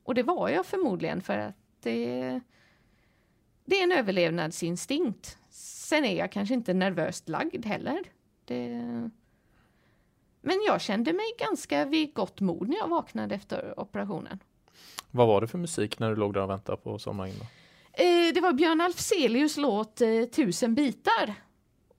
Och 0.04 0.16
det 0.16 0.24
var 0.24 0.50
jag 0.50 0.66
förmodligen 0.66 1.22
för 1.22 1.38
att 1.38 1.56
det, 1.80 2.40
det 3.66 3.80
är 3.80 3.84
en 3.84 3.92
överlevnadsinstinkt. 3.92 5.38
Sen 5.50 6.06
är 6.06 6.18
jag 6.18 6.32
kanske 6.32 6.54
inte 6.54 6.74
nervöst 6.74 7.30
lagd 7.30 7.66
heller. 7.66 8.00
Det, 8.46 8.70
men 10.42 10.64
jag 10.68 10.82
kände 10.82 11.14
mig 11.14 11.26
ganska 11.38 11.86
vid 11.86 12.14
gott 12.14 12.42
mod 12.42 12.70
när 12.70 12.78
jag 12.78 12.88
vaknade 12.88 13.36
efter 13.36 13.80
operationen. 13.80 14.40
Vad 15.12 15.28
var 15.28 15.42
det 15.42 15.48
för 15.48 15.58
musik 15.58 16.00
när 16.00 16.10
du 16.10 16.16
låg 16.16 16.34
där 16.34 16.42
och 16.42 16.50
väntade 16.50 16.78
på 16.78 16.96
att 16.96 17.02
somna 17.02 17.28
in? 17.28 17.34
Eh, 17.94 18.34
det 18.34 18.42
var 18.42 18.54
Björn 18.54 18.82
Afzelius 18.82 19.58
låt 19.58 20.02
eh, 20.02 20.24
Tusen 20.24 20.76
bitar. 20.76 21.34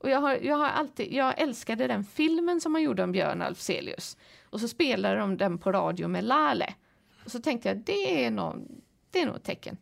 Och 0.04 0.11
jag, 0.11 0.20
har, 0.20 0.34
jag, 0.34 0.56
har 0.56 0.66
alltid, 0.66 1.12
jag 1.12 1.40
älskade 1.40 1.87
den 1.87 2.04
filmen 2.04 2.61
som 2.61 2.73
man 2.73 2.82
gjorde 2.82 3.02
om 3.02 3.12
Björn 3.12 3.42
Afzelius. 3.42 4.16
Och 4.50 4.61
så 4.61 4.68
spelade 4.68 5.16
de 5.16 5.37
den 5.37 5.58
på 5.58 5.73
radio 5.73 6.08
med 6.08 6.25
Lale. 6.25 6.75
Och 7.25 7.30
så 7.30 7.40
tänkte 7.40 7.68
jag, 7.68 7.78
det 7.78 8.25
är 8.25 8.30
nog, 8.30 8.54
det 9.11 9.20
är 9.20 9.26
nog 9.26 9.37
ett 9.37 9.44
tecken. 9.44 9.76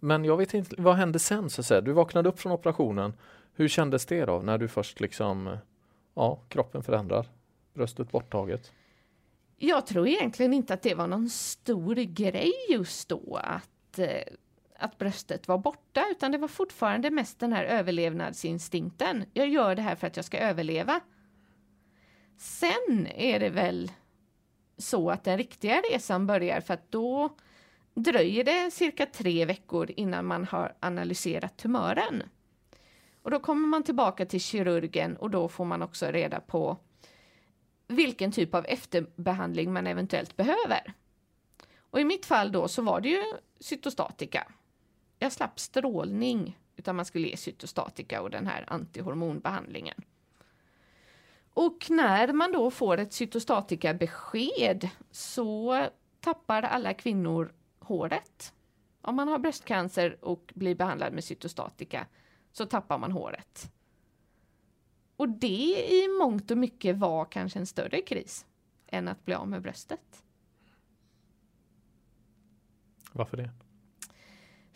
Men 0.00 0.24
jag 0.24 0.36
vet 0.36 0.54
inte, 0.54 0.74
vad 0.78 0.96
hände 0.96 1.18
sen 1.18 1.50
så 1.50 1.60
att 1.60 1.66
säga? 1.66 1.80
Du 1.80 1.92
vaknade 1.92 2.28
upp 2.28 2.40
från 2.40 2.52
operationen. 2.52 3.12
Hur 3.54 3.68
kändes 3.68 4.06
det 4.06 4.24
då 4.24 4.38
när 4.38 4.58
du 4.58 4.68
först 4.68 5.00
liksom, 5.00 5.56
ja, 6.14 6.40
kroppen 6.48 6.82
förändrar, 6.82 7.26
bröstet 7.74 8.10
borttaget? 8.10 8.72
Jag 9.56 9.86
tror 9.86 10.08
egentligen 10.08 10.52
inte 10.52 10.74
att 10.74 10.82
det 10.82 10.94
var 10.94 11.06
någon 11.06 11.28
stor 11.28 11.94
grej 11.94 12.52
just 12.70 13.08
då 13.08 13.40
att, 13.44 13.98
eh, 13.98 14.06
att 14.78 14.98
bröstet 14.98 15.48
var 15.48 15.58
borta, 15.58 16.06
utan 16.10 16.32
det 16.32 16.38
var 16.38 16.48
fortfarande 16.48 17.10
mest 17.10 17.38
den 17.38 17.52
här 17.52 17.64
överlevnadsinstinkten. 17.64 19.24
Jag 19.32 19.48
gör 19.48 19.74
det 19.74 19.82
här 19.82 19.96
för 19.96 20.06
att 20.06 20.16
jag 20.16 20.24
ska 20.24 20.38
överleva. 20.38 21.00
Sen 22.38 23.06
är 23.14 23.40
det 23.40 23.50
väl 23.50 23.92
så 24.78 25.10
att 25.10 25.24
den 25.24 25.38
riktiga 25.38 25.82
resan 25.90 26.26
börjar 26.26 26.60
för 26.60 26.74
att 26.74 26.92
då 26.92 27.36
dröjer 27.94 28.44
det 28.44 28.70
cirka 28.70 29.06
tre 29.06 29.44
veckor 29.44 29.90
innan 29.96 30.26
man 30.26 30.44
har 30.44 30.74
analyserat 30.80 31.56
tumören. 31.56 32.22
Och 33.22 33.30
då 33.30 33.40
kommer 33.40 33.68
man 33.68 33.82
tillbaka 33.82 34.26
till 34.26 34.40
kirurgen 34.40 35.16
och 35.16 35.30
då 35.30 35.48
får 35.48 35.64
man 35.64 35.82
också 35.82 36.06
reda 36.06 36.40
på 36.40 36.76
vilken 37.88 38.32
typ 38.32 38.54
av 38.54 38.66
efterbehandling 38.66 39.72
man 39.72 39.86
eventuellt 39.86 40.36
behöver. 40.36 40.92
Och 41.78 42.00
i 42.00 42.04
mitt 42.04 42.26
fall 42.26 42.52
då 42.52 42.68
så 42.68 42.82
var 42.82 43.00
det 43.00 43.08
ju 43.08 43.22
cytostatika. 43.60 44.52
Jag 45.18 45.32
slapp 45.32 45.60
strålning 45.60 46.58
utan 46.76 46.96
man 46.96 47.04
skulle 47.04 47.28
ge 47.28 47.36
cytostatika 47.36 48.22
och 48.22 48.30
den 48.30 48.46
här 48.46 48.64
antihormonbehandlingen. 48.68 50.04
Och 51.54 51.86
när 51.90 52.32
man 52.32 52.52
då 52.52 52.70
får 52.70 52.98
ett 52.98 53.12
cytostatikabesked 53.12 54.88
så 55.10 55.86
tappar 56.20 56.62
alla 56.62 56.94
kvinnor 56.94 57.54
håret. 57.78 58.54
Om 59.00 59.16
man 59.16 59.28
har 59.28 59.38
bröstcancer 59.38 60.24
och 60.24 60.52
blir 60.54 60.74
behandlad 60.74 61.12
med 61.12 61.24
cytostatika 61.24 62.06
så 62.52 62.66
tappar 62.66 62.98
man 62.98 63.12
håret. 63.12 63.72
Och 65.16 65.28
det 65.28 65.86
i 65.88 66.08
mångt 66.20 66.50
och 66.50 66.58
mycket 66.58 66.96
var 66.96 67.24
kanske 67.24 67.58
en 67.58 67.66
större 67.66 68.02
kris 68.02 68.46
än 68.86 69.08
att 69.08 69.24
bli 69.24 69.34
av 69.34 69.48
med 69.48 69.62
bröstet. 69.62 70.24
Varför 73.12 73.36
det? 73.36 73.50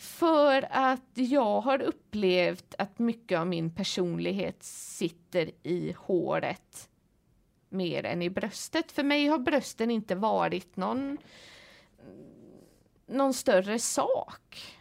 För 0.00 0.66
att 0.70 1.10
jag 1.14 1.60
har 1.60 1.82
upplevt 1.82 2.74
att 2.78 2.98
mycket 2.98 3.38
av 3.38 3.46
min 3.46 3.74
personlighet 3.74 4.62
sitter 4.62 5.50
i 5.62 5.94
håret 5.98 6.88
mer 7.68 8.04
än 8.04 8.22
i 8.22 8.30
bröstet. 8.30 8.92
För 8.92 9.02
mig 9.02 9.26
har 9.26 9.38
brösten 9.38 9.90
inte 9.90 10.14
varit 10.14 10.76
någon, 10.76 11.18
någon 13.06 13.34
större 13.34 13.78
sak. 13.78 14.76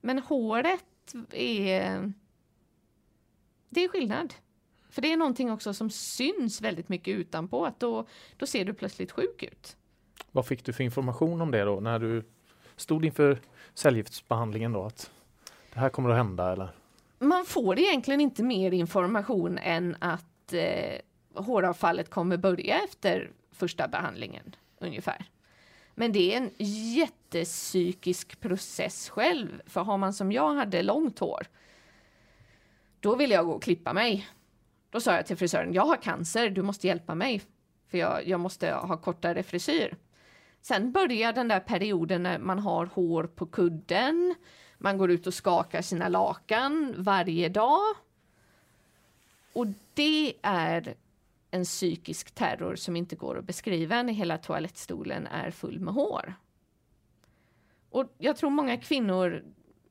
Men 0.00 0.18
håret 0.18 1.14
är... 1.32 2.12
Det 3.68 3.84
är 3.84 3.88
skillnad. 3.88 4.34
För 4.90 5.02
det 5.02 5.12
är 5.12 5.16
någonting 5.16 5.50
också 5.52 5.74
som 5.74 5.90
syns 5.90 6.60
väldigt 6.60 6.88
mycket 6.88 7.14
utanpå. 7.14 7.66
Att 7.66 7.80
då, 7.80 8.06
då 8.36 8.46
ser 8.46 8.64
du 8.64 8.74
plötsligt 8.74 9.12
sjuk 9.12 9.42
ut. 9.42 9.76
Vad 10.30 10.46
fick 10.46 10.64
du 10.64 10.72
för 10.72 10.84
information 10.84 11.40
om 11.40 11.50
det 11.50 11.64
då 11.64 11.80
när 11.80 11.98
du 11.98 12.24
stod 12.76 13.04
inför 13.04 13.40
cellgiftsbehandlingen 13.74 14.72
då? 14.72 14.84
Att 14.84 15.10
det 15.72 15.80
här 15.80 15.88
kommer 15.88 16.10
att 16.10 16.16
hända 16.16 16.52
eller? 16.52 16.68
Man 17.18 17.44
får 17.44 17.78
egentligen 17.78 18.20
inte 18.20 18.42
mer 18.42 18.72
information 18.72 19.58
än 19.58 19.96
att 19.98 20.52
eh, 20.52 21.00
håravfallet 21.34 22.10
kommer 22.10 22.36
börja 22.36 22.78
efter 22.84 23.30
första 23.52 23.88
behandlingen 23.88 24.56
ungefär. 24.78 25.24
Men 25.94 26.12
det 26.12 26.34
är 26.34 26.36
en 26.36 26.50
jättepsykisk 26.96 28.40
process 28.40 29.08
själv. 29.08 29.62
För 29.66 29.80
har 29.80 29.98
man 29.98 30.12
som 30.12 30.32
jag 30.32 30.54
hade 30.54 30.82
långt 30.82 31.18
hår, 31.18 31.46
då 33.00 33.16
ville 33.16 33.34
jag 33.34 33.46
gå 33.46 33.52
och 33.52 33.62
klippa 33.62 33.92
mig. 33.92 34.28
Då 34.90 35.00
sa 35.00 35.14
jag 35.14 35.26
till 35.26 35.36
frisören, 35.36 35.72
jag 35.72 35.86
har 35.86 35.96
cancer, 35.96 36.50
du 36.50 36.62
måste 36.62 36.86
hjälpa 36.86 37.14
mig. 37.14 37.42
För 37.90 37.98
jag, 37.98 38.28
jag 38.28 38.40
måste 38.40 38.72
ha 38.72 38.96
kortare 38.96 39.42
frisyr. 39.42 39.96
Sen 40.62 40.92
börjar 40.92 41.32
den 41.32 41.48
där 41.48 41.60
perioden 41.60 42.22
när 42.22 42.38
man 42.38 42.58
har 42.58 42.86
hår 42.86 43.24
på 43.24 43.46
kudden, 43.46 44.34
man 44.78 44.98
går 44.98 45.10
ut 45.10 45.26
och 45.26 45.34
skakar 45.34 45.82
sina 45.82 46.08
lakan 46.08 46.94
varje 46.98 47.48
dag. 47.48 47.80
Och 49.52 49.66
det 49.94 50.34
är 50.42 50.94
en 51.50 51.64
psykisk 51.64 52.30
terror 52.30 52.76
som 52.76 52.96
inte 52.96 53.16
går 53.16 53.38
att 53.38 53.44
beskriva 53.44 54.02
när 54.02 54.12
hela 54.12 54.38
toalettstolen 54.38 55.26
är 55.26 55.50
full 55.50 55.80
med 55.80 55.94
hår. 55.94 56.34
Och 57.90 58.14
jag 58.18 58.36
tror 58.36 58.50
många 58.50 58.76
kvinnor 58.76 59.44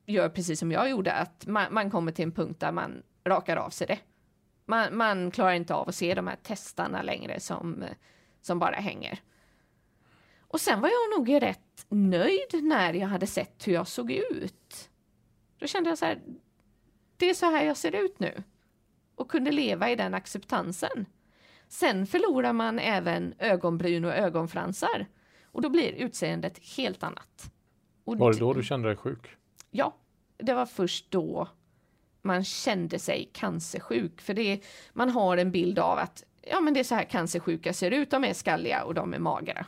gör 0.05 0.29
precis 0.29 0.60
som 0.60 0.71
jag 0.71 0.89
gjorde, 0.89 1.13
att 1.13 1.47
man, 1.47 1.73
man 1.73 1.91
kommer 1.91 2.12
till 2.12 2.23
en 2.23 2.32
punkt 2.32 2.60
där 2.60 2.71
man 2.71 3.03
rakar 3.23 3.58
av 3.58 3.69
sig 3.69 3.88
det. 3.88 3.99
Man, 4.65 4.97
man, 4.97 5.32
klarar 5.32 5.53
inte 5.53 5.73
av 5.73 5.89
att 5.89 5.95
se 5.95 6.13
de 6.13 6.27
här 6.27 6.38
testarna 6.43 7.01
längre 7.01 7.39
som, 7.39 7.84
som 8.41 8.60
bara 8.60 8.75
hänger. 8.75 9.19
Och 10.49 10.62
sen 10.62 10.81
var 10.81 10.89
jag 10.89 11.19
nog 11.19 11.41
rätt 11.41 11.85
nöjd 11.89 12.63
när 12.63 12.93
jag 12.93 13.07
hade 13.07 13.27
sett 13.27 13.67
hur 13.67 13.73
jag 13.73 13.88
såg 13.88 14.12
ut. 14.12 14.89
Då 15.57 15.67
kände 15.67 15.89
jag 15.89 15.97
så 15.97 16.05
här, 16.05 16.21
det 17.17 17.29
är 17.29 17.33
så 17.33 17.45
här 17.45 17.65
jag 17.65 17.77
ser 17.77 17.95
ut 17.95 18.19
nu. 18.19 18.43
Och 19.15 19.31
kunde 19.31 19.51
leva 19.51 19.89
i 19.89 19.95
den 19.95 20.13
acceptansen. 20.13 21.05
Sen 21.67 22.07
förlorar 22.07 22.53
man 22.53 22.79
även 22.79 23.33
ögonbryn 23.39 24.05
och 24.05 24.13
ögonfransar. 24.13 25.07
Och 25.43 25.62
då 25.62 25.69
blir 25.69 25.91
utseendet 25.91 26.59
helt 26.77 27.03
annat. 27.03 27.51
Och 28.03 28.17
var 28.17 28.33
det 28.33 28.39
då 28.39 28.53
du 28.53 28.63
kände 28.63 28.88
dig 28.88 28.97
sjuk? 28.97 29.38
Ja, 29.71 29.95
det 30.38 30.53
var 30.53 30.65
först 30.65 31.12
då 31.12 31.47
man 32.21 32.43
kände 32.43 32.99
sig 32.99 33.29
cancersjuk. 33.33 34.21
För 34.21 34.33
det, 34.33 34.62
man 34.93 35.09
har 35.09 35.38
en 35.38 35.51
bild 35.51 35.79
av 35.79 35.97
att 35.97 36.23
ja, 36.41 36.59
men 36.59 36.73
det 36.73 36.79
är 36.79 36.83
så 36.83 36.95
här 36.95 37.03
cancersjuka 37.03 37.73
ser 37.73 37.91
ut. 37.91 38.12
De 38.12 38.23
är 38.23 38.33
skalliga 38.33 38.83
och 38.83 38.93
de 38.93 39.13
är 39.13 39.19
magra. 39.19 39.65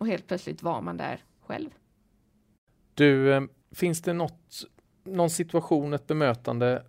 Och 0.00 0.06
helt 0.06 0.26
plötsligt 0.26 0.62
var 0.62 0.80
man 0.80 0.96
där 0.96 1.24
själv. 1.40 1.70
Du, 2.94 3.32
eh, 3.32 3.42
finns 3.70 4.02
det 4.02 4.12
något, 4.12 4.64
någon 5.04 5.30
situation, 5.30 5.94
ett 5.94 6.06
bemötande 6.06 6.84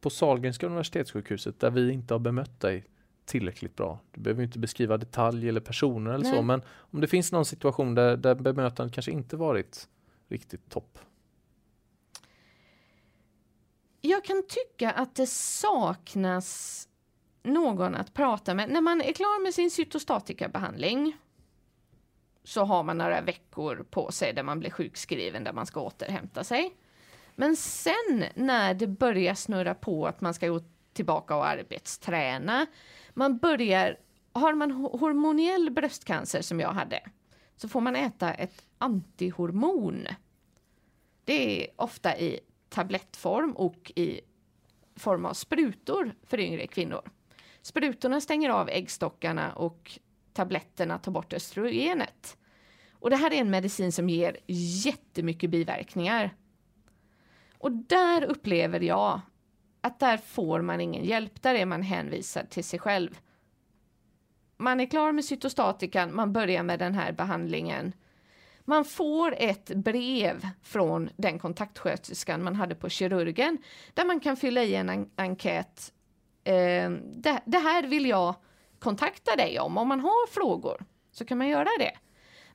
på 0.00 0.10
Sahlgrenska 0.10 0.66
universitetssjukhuset 0.66 1.60
där 1.60 1.70
vi 1.70 1.92
inte 1.92 2.14
har 2.14 2.18
bemött 2.18 2.60
dig 2.60 2.86
tillräckligt 3.24 3.76
bra? 3.76 3.98
Du 4.12 4.20
behöver 4.20 4.42
inte 4.42 4.58
beskriva 4.58 4.96
detalj 4.96 5.48
eller 5.48 5.60
personer 5.60 6.10
eller 6.10 6.24
Nej. 6.24 6.32
så, 6.32 6.42
men 6.42 6.62
om 6.72 7.00
det 7.00 7.06
finns 7.06 7.32
någon 7.32 7.44
situation 7.44 7.94
där, 7.94 8.16
där 8.16 8.34
bemötandet 8.34 8.94
kanske 8.94 9.12
inte 9.12 9.36
varit 9.36 9.88
riktigt 10.28 10.70
topp? 10.70 10.98
Jag 14.00 14.24
kan 14.24 14.42
tycka 14.48 14.90
att 14.90 15.14
det 15.14 15.26
saknas 15.26 16.88
någon 17.42 17.94
att 17.94 18.14
prata 18.14 18.54
med. 18.54 18.70
När 18.70 18.80
man 18.80 19.00
är 19.00 19.12
klar 19.12 19.42
med 19.42 19.54
sin 19.54 19.70
cytostatikabehandling 19.70 21.16
så 22.44 22.64
har 22.64 22.82
man 22.82 22.98
några 22.98 23.20
veckor 23.20 23.86
på 23.90 24.12
sig 24.12 24.32
där 24.32 24.42
man 24.42 24.60
blir 24.60 24.70
sjukskriven, 24.70 25.44
där 25.44 25.52
man 25.52 25.66
ska 25.66 25.80
återhämta 25.80 26.44
sig. 26.44 26.76
Men 27.34 27.56
sen 27.56 28.24
när 28.34 28.74
det 28.74 28.86
börjar 28.86 29.34
snurra 29.34 29.74
på 29.74 30.06
att 30.06 30.20
man 30.20 30.34
ska 30.34 30.48
gå 30.48 30.60
tillbaka 30.92 31.36
och 31.36 31.46
arbetsträna, 31.46 32.66
man 33.14 33.38
börjar, 33.38 33.96
har 34.32 34.54
man 34.54 34.70
hormoniell 34.70 35.70
bröstcancer 35.70 36.42
som 36.42 36.60
jag 36.60 36.72
hade, 36.72 37.00
så 37.56 37.68
får 37.68 37.80
man 37.80 37.96
äta 37.96 38.34
ett 38.34 38.66
antihormon. 38.78 40.06
Det 41.24 41.64
är 41.64 41.70
ofta 41.76 42.18
i 42.18 42.40
tablettform 42.68 43.52
och 43.52 43.92
i 43.96 44.20
form 44.96 45.26
av 45.26 45.34
sprutor 45.34 46.14
för 46.22 46.40
yngre 46.40 46.66
kvinnor. 46.66 47.10
Sprutorna 47.62 48.20
stänger 48.20 48.50
av 48.50 48.68
äggstockarna 48.68 49.52
och 49.52 49.98
tabletterna 50.32 50.98
tar 50.98 51.12
bort 51.12 51.32
östrogenet. 51.32 52.36
Och 52.92 53.10
det 53.10 53.16
här 53.16 53.32
är 53.32 53.40
en 53.40 53.50
medicin 53.50 53.92
som 53.92 54.08
ger 54.08 54.36
jättemycket 54.84 55.50
biverkningar. 55.50 56.30
Och 57.58 57.72
där 57.72 58.24
upplever 58.24 58.80
jag 58.80 59.20
att 59.80 60.00
där 60.00 60.16
får 60.16 60.60
man 60.60 60.80
ingen 60.80 61.04
hjälp, 61.04 61.42
där 61.42 61.54
är 61.54 61.66
man 61.66 61.82
hänvisad 61.82 62.50
till 62.50 62.64
sig 62.64 62.78
själv. 62.78 63.18
Man 64.56 64.80
är 64.80 64.86
klar 64.86 65.12
med 65.12 65.24
cytostatikan, 65.24 66.14
man 66.14 66.32
börjar 66.32 66.62
med 66.62 66.78
den 66.78 66.94
här 66.94 67.12
behandlingen. 67.12 67.92
Man 68.64 68.84
får 68.84 69.34
ett 69.38 69.66
brev 69.74 70.48
från 70.62 71.10
den 71.16 71.38
kontaktsköterskan 71.38 72.42
man 72.42 72.54
hade 72.54 72.74
på 72.74 72.88
kirurgen 72.88 73.58
där 73.94 74.04
man 74.04 74.20
kan 74.20 74.36
fylla 74.36 74.62
i 74.62 74.74
en 74.74 74.88
en 74.88 75.10
enkät. 75.16 75.92
Eh, 76.44 76.90
det, 77.14 77.42
det 77.44 77.58
här 77.58 77.86
vill 77.86 78.06
jag 78.06 78.34
kontakta 78.82 79.36
dig 79.36 79.60
om. 79.60 79.78
Om 79.78 79.88
man 79.88 80.00
har 80.00 80.26
frågor 80.26 80.84
så 81.12 81.24
kan 81.24 81.38
man 81.38 81.48
göra 81.48 81.68
det. 81.78 81.92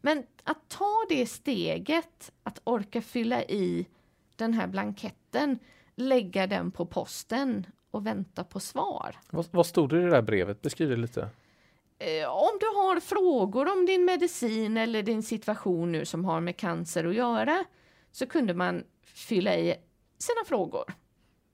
Men 0.02 0.24
att 0.44 0.70
ta 0.70 1.06
det 1.10 1.26
steget, 1.26 2.32
att 2.44 2.62
orka 2.64 3.02
fylla 3.02 3.44
i 3.44 3.88
den 4.36 4.54
här 4.54 4.68
blanketten, 4.68 5.60
lägga 5.96 6.48
den 6.48 6.72
på 6.72 6.86
posten 6.86 7.68
och 7.92 8.06
vänta 8.06 8.44
på 8.44 8.60
svar. 8.60 9.16
Vad, 9.30 9.48
vad 9.52 9.66
stod 9.66 9.90
det 9.90 9.98
i 10.00 10.02
det 10.02 10.10
där 10.10 10.22
brevet? 10.22 10.62
Beskriv 10.62 10.90
det 10.90 10.96
lite. 10.96 11.30
Eh, 12.00 12.30
om 12.30 12.58
du 12.60 12.66
har 12.66 13.00
frågor 13.00 13.72
om 13.72 13.86
din 13.86 14.06
medicin 14.06 14.78
eller 14.78 15.04
din 15.04 15.24
situation 15.24 15.92
nu 15.92 16.06
som 16.06 16.26
har 16.26 16.42
med 16.42 16.58
cancer 16.58 17.06
att 17.06 17.16
göra 17.16 17.66
så 18.12 18.28
kunde 18.28 18.54
man 18.54 18.84
fylla 19.04 19.56
i 19.56 19.76
sina 20.18 20.46
frågor 20.46 20.94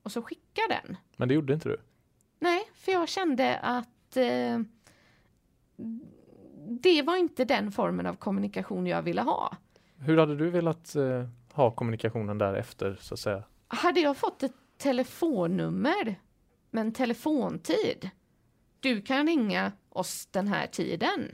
och 0.03 0.11
så 0.11 0.21
skicka 0.21 0.61
den. 0.69 0.97
Men 1.15 1.27
det 1.27 1.33
gjorde 1.33 1.53
inte 1.53 1.69
du? 1.69 1.77
Nej, 2.39 2.69
för 2.73 2.91
jag 2.91 3.09
kände 3.09 3.57
att 3.57 3.92
eh, 4.17 4.59
det 6.81 7.01
var 7.01 7.17
inte 7.17 7.45
den 7.45 7.71
formen 7.71 8.05
av 8.05 8.13
kommunikation 8.13 8.87
jag 8.87 9.01
ville 9.01 9.21
ha. 9.21 9.57
Hur 9.97 10.17
hade 10.17 10.35
du 10.35 10.49
velat 10.49 10.95
eh, 10.95 11.27
ha 11.53 11.71
kommunikationen 11.71 12.37
därefter 12.37 12.97
så 13.01 13.13
att 13.13 13.19
säga? 13.19 13.43
Hade 13.67 13.99
jag 13.99 14.17
fått 14.17 14.43
ett 14.43 14.53
telefonnummer 14.77 16.19
med 16.71 16.81
en 16.81 16.93
telefontid. 16.93 18.09
Du 18.79 19.01
kan 19.01 19.27
ringa 19.27 19.71
oss 19.89 20.25
den 20.25 20.47
här 20.47 20.67
tiden. 20.67 21.31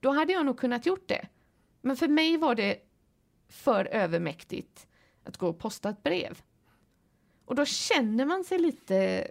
Då 0.00 0.10
hade 0.10 0.32
jag 0.32 0.46
nog 0.46 0.58
kunnat 0.58 0.86
gjort 0.86 1.08
det. 1.08 1.28
Men 1.80 1.96
för 1.96 2.08
mig 2.08 2.36
var 2.36 2.54
det 2.54 2.76
för 3.48 3.84
övermäktigt 3.84 4.86
att 5.24 5.36
gå 5.36 5.48
och 5.48 5.58
posta 5.58 5.88
ett 5.88 6.02
brev. 6.02 6.42
Och 7.44 7.54
då 7.54 7.64
känner 7.64 8.24
man 8.24 8.44
sig 8.44 8.58
lite, 8.58 9.30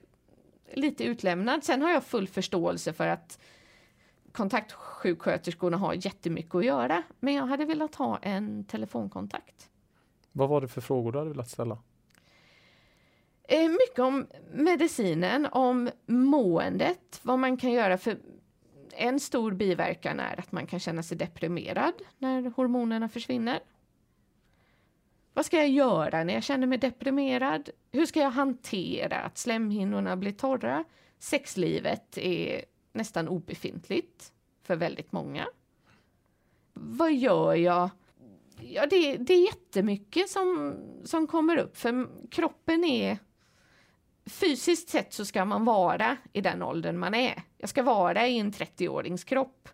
lite 0.74 1.04
utlämnad. 1.04 1.64
Sen 1.64 1.82
har 1.82 1.92
jag 1.92 2.04
full 2.04 2.28
förståelse 2.28 2.94
för 2.94 3.08
att 3.08 3.40
kontaktsjuksköterskorna 4.32 5.78
har 5.78 5.94
jättemycket 5.94 6.56
att 6.56 6.66
göra. 6.66 7.04
Men 7.20 7.34
jag 7.34 7.46
hade 7.46 7.66
velat 7.66 7.96
ha 7.96 8.18
en 8.18 8.66
telefonkontakt. 8.66 9.70
Vad 10.32 10.50
var 10.50 10.62
det 10.62 10.68
för 10.68 10.82
frågor 10.82 11.12
du 11.12 11.18
hade 11.18 11.30
velat 11.30 11.50
ställa? 11.50 11.78
Eh, 13.48 13.70
mycket 13.70 14.00
om 14.00 14.28
medicinen, 14.54 15.48
om 15.52 15.90
måendet, 16.06 17.20
vad 17.22 17.40
man 17.40 17.58
kan 17.58 17.72
göra 17.72 17.98
för 17.98 18.18
en 18.92 19.20
stor 19.20 19.52
biverkan 19.52 20.20
är 20.20 20.40
att 20.40 20.52
man 20.52 20.68
kan 20.68 20.80
känna 20.80 21.04
sig 21.04 21.18
deprimerad 21.18 21.94
när 22.18 22.54
hormonerna 22.56 23.10
försvinner. 23.10 23.60
Vad 25.36 25.46
ska 25.46 25.58
jag 25.58 25.70
göra 25.70 26.24
när 26.24 26.34
jag 26.34 26.44
känner 26.44 26.68
mig 26.68 26.78
deprimerad? 26.78 27.70
Hur 27.92 28.06
ska 28.06 28.20
jag 28.20 28.32
hantera 28.32 29.20
att 29.22 29.38
slemhinnorna 29.38 30.18
blir 30.18 30.32
torra? 30.32 30.84
Sexlivet 31.20 32.18
är 32.18 32.66
nästan 32.94 33.28
obefintligt 33.28 34.32
för 34.64 34.76
väldigt 34.76 35.12
många. 35.12 35.48
Vad 36.74 37.14
gör 37.14 37.54
jag? 37.54 37.90
Ja, 38.62 38.86
det, 38.86 39.18
det 39.18 39.34
är 39.34 39.46
jättemycket 39.46 40.30
som, 40.30 40.76
som 41.04 41.28
kommer 41.28 41.58
upp, 41.58 41.78
för 41.78 42.08
kroppen 42.32 42.84
är 42.84 43.18
fysiskt 44.26 44.90
sett 44.90 45.14
så 45.14 45.26
ska 45.26 45.46
man 45.46 45.66
vara 45.66 46.18
i 46.34 46.42
den 46.42 46.64
åldern 46.64 46.98
man 46.98 47.14
är. 47.14 47.42
Jag 47.58 47.70
ska 47.70 47.84
vara 47.84 48.28
i 48.28 48.40
en 48.40 48.52
30-årings 48.52 49.24
kropp. 49.24 49.70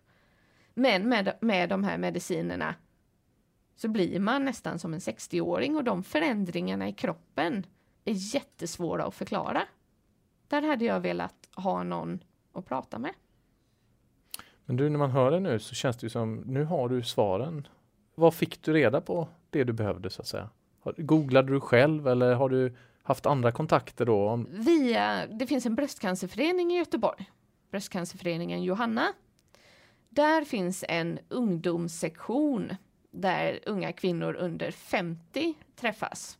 Men 0.74 1.08
med, 1.08 1.38
med 1.40 1.68
de 1.68 1.84
här 1.84 1.98
medicinerna 1.98 2.74
så 3.74 3.88
blir 3.88 4.20
man 4.20 4.44
nästan 4.44 4.78
som 4.78 4.94
en 4.94 5.00
60-åring 5.00 5.76
och 5.76 5.84
de 5.84 6.02
förändringarna 6.02 6.88
i 6.88 6.92
kroppen 6.92 7.66
är 8.04 8.34
jättesvåra 8.34 9.04
att 9.04 9.14
förklara. 9.14 9.62
Där 10.48 10.62
hade 10.62 10.84
jag 10.84 11.00
velat 11.00 11.48
ha 11.56 11.82
någon 11.82 12.24
att 12.52 12.66
prata 12.66 12.98
med. 12.98 13.12
Men 14.64 14.76
du, 14.76 14.88
när 14.88 14.98
man 14.98 15.10
hör 15.10 15.30
det 15.30 15.40
nu 15.40 15.58
så 15.58 15.74
känns 15.74 15.96
det 15.96 16.04
ju 16.04 16.10
som, 16.10 16.34
nu 16.36 16.64
har 16.64 16.88
du 16.88 17.02
svaren. 17.02 17.68
Vad 18.14 18.34
fick 18.34 18.62
du 18.62 18.72
reda 18.72 19.00
på 19.00 19.28
det 19.50 19.64
du 19.64 19.72
behövde 19.72 20.10
så 20.10 20.22
att 20.22 20.28
säga? 20.28 20.48
Googlade 20.96 21.52
du 21.52 21.60
själv 21.60 22.08
eller 22.08 22.34
har 22.34 22.48
du 22.48 22.76
haft 23.02 23.26
andra 23.26 23.52
kontakter 23.52 24.06
då? 24.06 24.44
Via, 24.48 25.26
det 25.26 25.46
finns 25.46 25.66
en 25.66 25.74
bröstcancerförening 25.74 26.72
i 26.72 26.78
Göteborg, 26.78 27.30
bröstcancerföreningen 27.70 28.62
Johanna. 28.62 29.12
Där 30.08 30.44
finns 30.44 30.84
en 30.88 31.18
ungdomssektion 31.28 32.76
där 33.12 33.60
unga 33.66 33.92
kvinnor 33.92 34.34
under 34.34 34.70
50 34.70 35.54
träffas. 35.76 36.38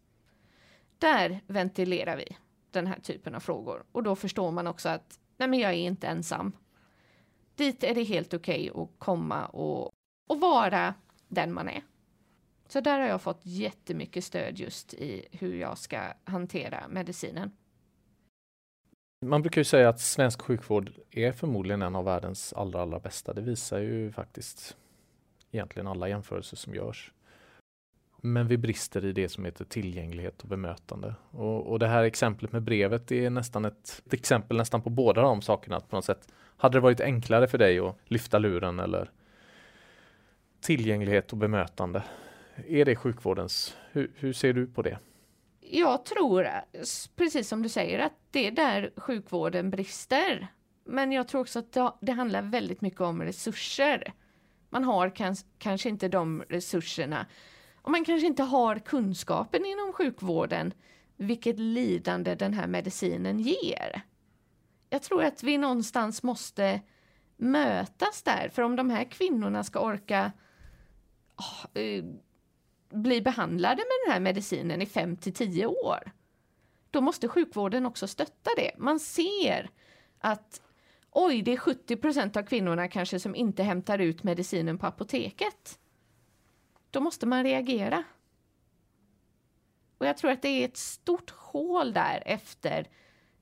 Där 0.99 1.41
ventilerar 1.47 2.17
vi 2.17 2.37
den 2.71 2.87
här 2.87 3.01
typen 3.01 3.35
av 3.35 3.41
frågor 3.41 3.85
och 3.93 4.03
då 4.03 4.17
förstår 4.17 4.51
man 4.51 4.67
också 4.67 4.89
att 4.89 5.19
nej 5.37 5.49
men 5.49 5.59
jag 5.59 5.71
är 5.71 5.77
inte 5.77 6.07
ensam. 6.07 6.53
Dit 7.55 7.85
är 7.85 7.95
det 7.95 8.03
helt 8.03 8.35
okej 8.35 8.71
okay 8.71 8.83
att 8.83 8.99
komma 8.99 9.47
och, 9.47 9.91
och 10.29 10.41
vara 10.41 10.95
den 11.29 11.53
man 11.53 11.69
är. 11.69 11.83
Så 12.69 12.81
där 12.81 13.01
har 13.01 13.09
jag 13.09 13.23
fått 13.23 13.41
jättemycket 13.43 14.25
stöd 14.25 14.59
just 14.59 14.95
i 14.95 15.29
hur 15.31 15.57
jag 15.57 15.79
ska 15.79 16.01
hantera 16.25 16.89
medicinen. 16.89 17.51
Man 19.27 19.43
brukar 19.43 19.61
ju 19.61 19.65
säga 19.65 19.89
att 19.89 20.01
svensk 20.01 20.43
sjukvård 20.43 20.93
är 21.11 21.33
förmodligen 21.33 21.83
en 21.83 21.97
av 21.97 22.05
världens 22.05 22.53
allra, 22.53 22.83
allra 22.83 22.99
bästa. 22.99 23.33
Det 23.33 23.41
visar 23.41 23.79
ju 23.79 24.13
faktiskt 24.13 24.77
egentligen 25.53 25.87
alla 25.87 26.09
jämförelser 26.09 26.57
som 26.57 26.75
görs. 26.75 27.12
Men 28.17 28.49
vi 28.49 28.57
brister 28.59 29.05
i 29.05 29.12
det 29.12 29.29
som 29.29 29.45
heter 29.45 29.65
tillgänglighet 29.65 30.43
och 30.43 30.49
bemötande. 30.49 31.15
Och, 31.31 31.67
och 31.67 31.79
det 31.79 31.87
här 31.87 32.05
exemplet 32.05 32.53
med 32.53 32.62
brevet 32.62 33.12
är 33.12 33.31
nästan 33.31 33.65
ett, 33.65 34.03
ett, 34.07 34.12
exempel 34.12 34.57
nästan 34.57 34.83
på 34.83 34.91
båda 34.91 35.23
de 35.23 35.43
sakerna. 35.43 35.77
Att 35.77 35.88
på 35.88 35.97
något 35.97 36.05
sätt, 36.05 36.29
hade 36.57 36.77
det 36.77 36.81
varit 36.81 37.01
enklare 37.01 37.47
för 37.49 37.59
dig 37.59 37.79
att 37.79 37.97
lyfta 38.05 38.38
luren 38.38 38.81
eller 38.81 39.11
tillgänglighet 40.61 41.33
och 41.33 41.38
bemötande 41.38 42.03
är 42.57 42.85
det 42.85 42.97
sjukvårdens, 42.97 43.77
hur, 43.93 44.12
hur 44.17 44.33
ser 44.33 44.53
du 44.53 44.67
på 44.67 44.83
det? 44.83 44.99
Jag 45.61 46.05
tror, 46.05 46.49
precis 47.17 47.49
som 47.49 47.62
du 47.62 47.69
säger, 47.69 47.99
att 47.99 48.12
det 48.31 48.47
är 48.47 48.51
där 48.51 48.91
sjukvården 48.97 49.71
brister. 49.71 50.47
Men 50.85 51.12
jag 51.12 51.29
tror 51.29 51.41
också 51.41 51.59
att 51.59 51.77
det 52.01 52.12
handlar 52.12 52.43
väldigt 52.43 52.81
mycket 52.81 53.01
om 53.01 53.23
resurser. 53.23 54.12
Man 54.73 54.85
har 54.85 55.17
kans, 55.17 55.47
kanske 55.59 55.89
inte 55.89 56.09
de 56.09 56.43
resurserna 56.49 57.27
och 57.83 57.91
man 57.91 58.05
kanske 58.05 58.27
inte 58.27 58.43
har 58.43 58.79
kunskapen 58.79 59.65
inom 59.65 59.93
sjukvården 59.93 60.73
vilket 61.17 61.59
lidande 61.59 62.35
den 62.35 62.55
här 62.55 62.67
medicinen 62.67 63.39
ger. 63.39 64.03
Jag 64.91 65.03
tror 65.03 65.25
att 65.25 65.43
vi 65.43 65.59
någonstans 65.59 66.23
måste 66.23 66.81
mötas 67.37 68.23
där, 68.23 68.49
för 68.49 68.63
om 68.63 68.77
de 68.77 68.91
här 68.91 69.05
kvinnorna 69.05 69.65
ska 69.65 69.81
orka 69.81 70.33
oh, 71.37 72.05
bli 72.91 73.23
behandlade 73.23 73.77
med 73.77 74.07
den 74.07 74.13
här 74.13 74.21
medicinen 74.21 74.83
i 74.83 74.87
5 74.87 75.17
till 75.17 75.35
10 75.35 75.67
år, 75.67 76.13
då 76.91 77.01
måste 77.01 77.29
sjukvården 77.29 77.87
också 77.87 78.09
stötta 78.09 78.51
det. 78.57 78.71
Man 78.79 79.01
ser 79.01 79.71
att 80.19 80.61
oj, 81.12 81.42
det 81.42 81.53
är 81.53 81.57
70% 81.57 82.38
av 82.38 82.42
kvinnorna 82.42 82.88
kanske 82.88 83.20
som 83.20 83.35
inte 83.35 83.62
hämtar 83.62 83.98
ut 83.98 84.22
medicinen 84.22 84.79
på 84.79 84.87
apoteket. 84.87 85.79
Då 86.90 87.01
måste 87.01 87.27
man 87.27 87.44
reagera. 87.44 88.05
Och 89.98 90.07
jag 90.07 90.16
tror 90.16 90.31
att 90.31 90.42
det 90.42 90.48
är 90.48 90.64
ett 90.64 90.77
stort 90.77 91.31
hål 91.31 91.92
där 91.92 92.22
efter 92.27 92.88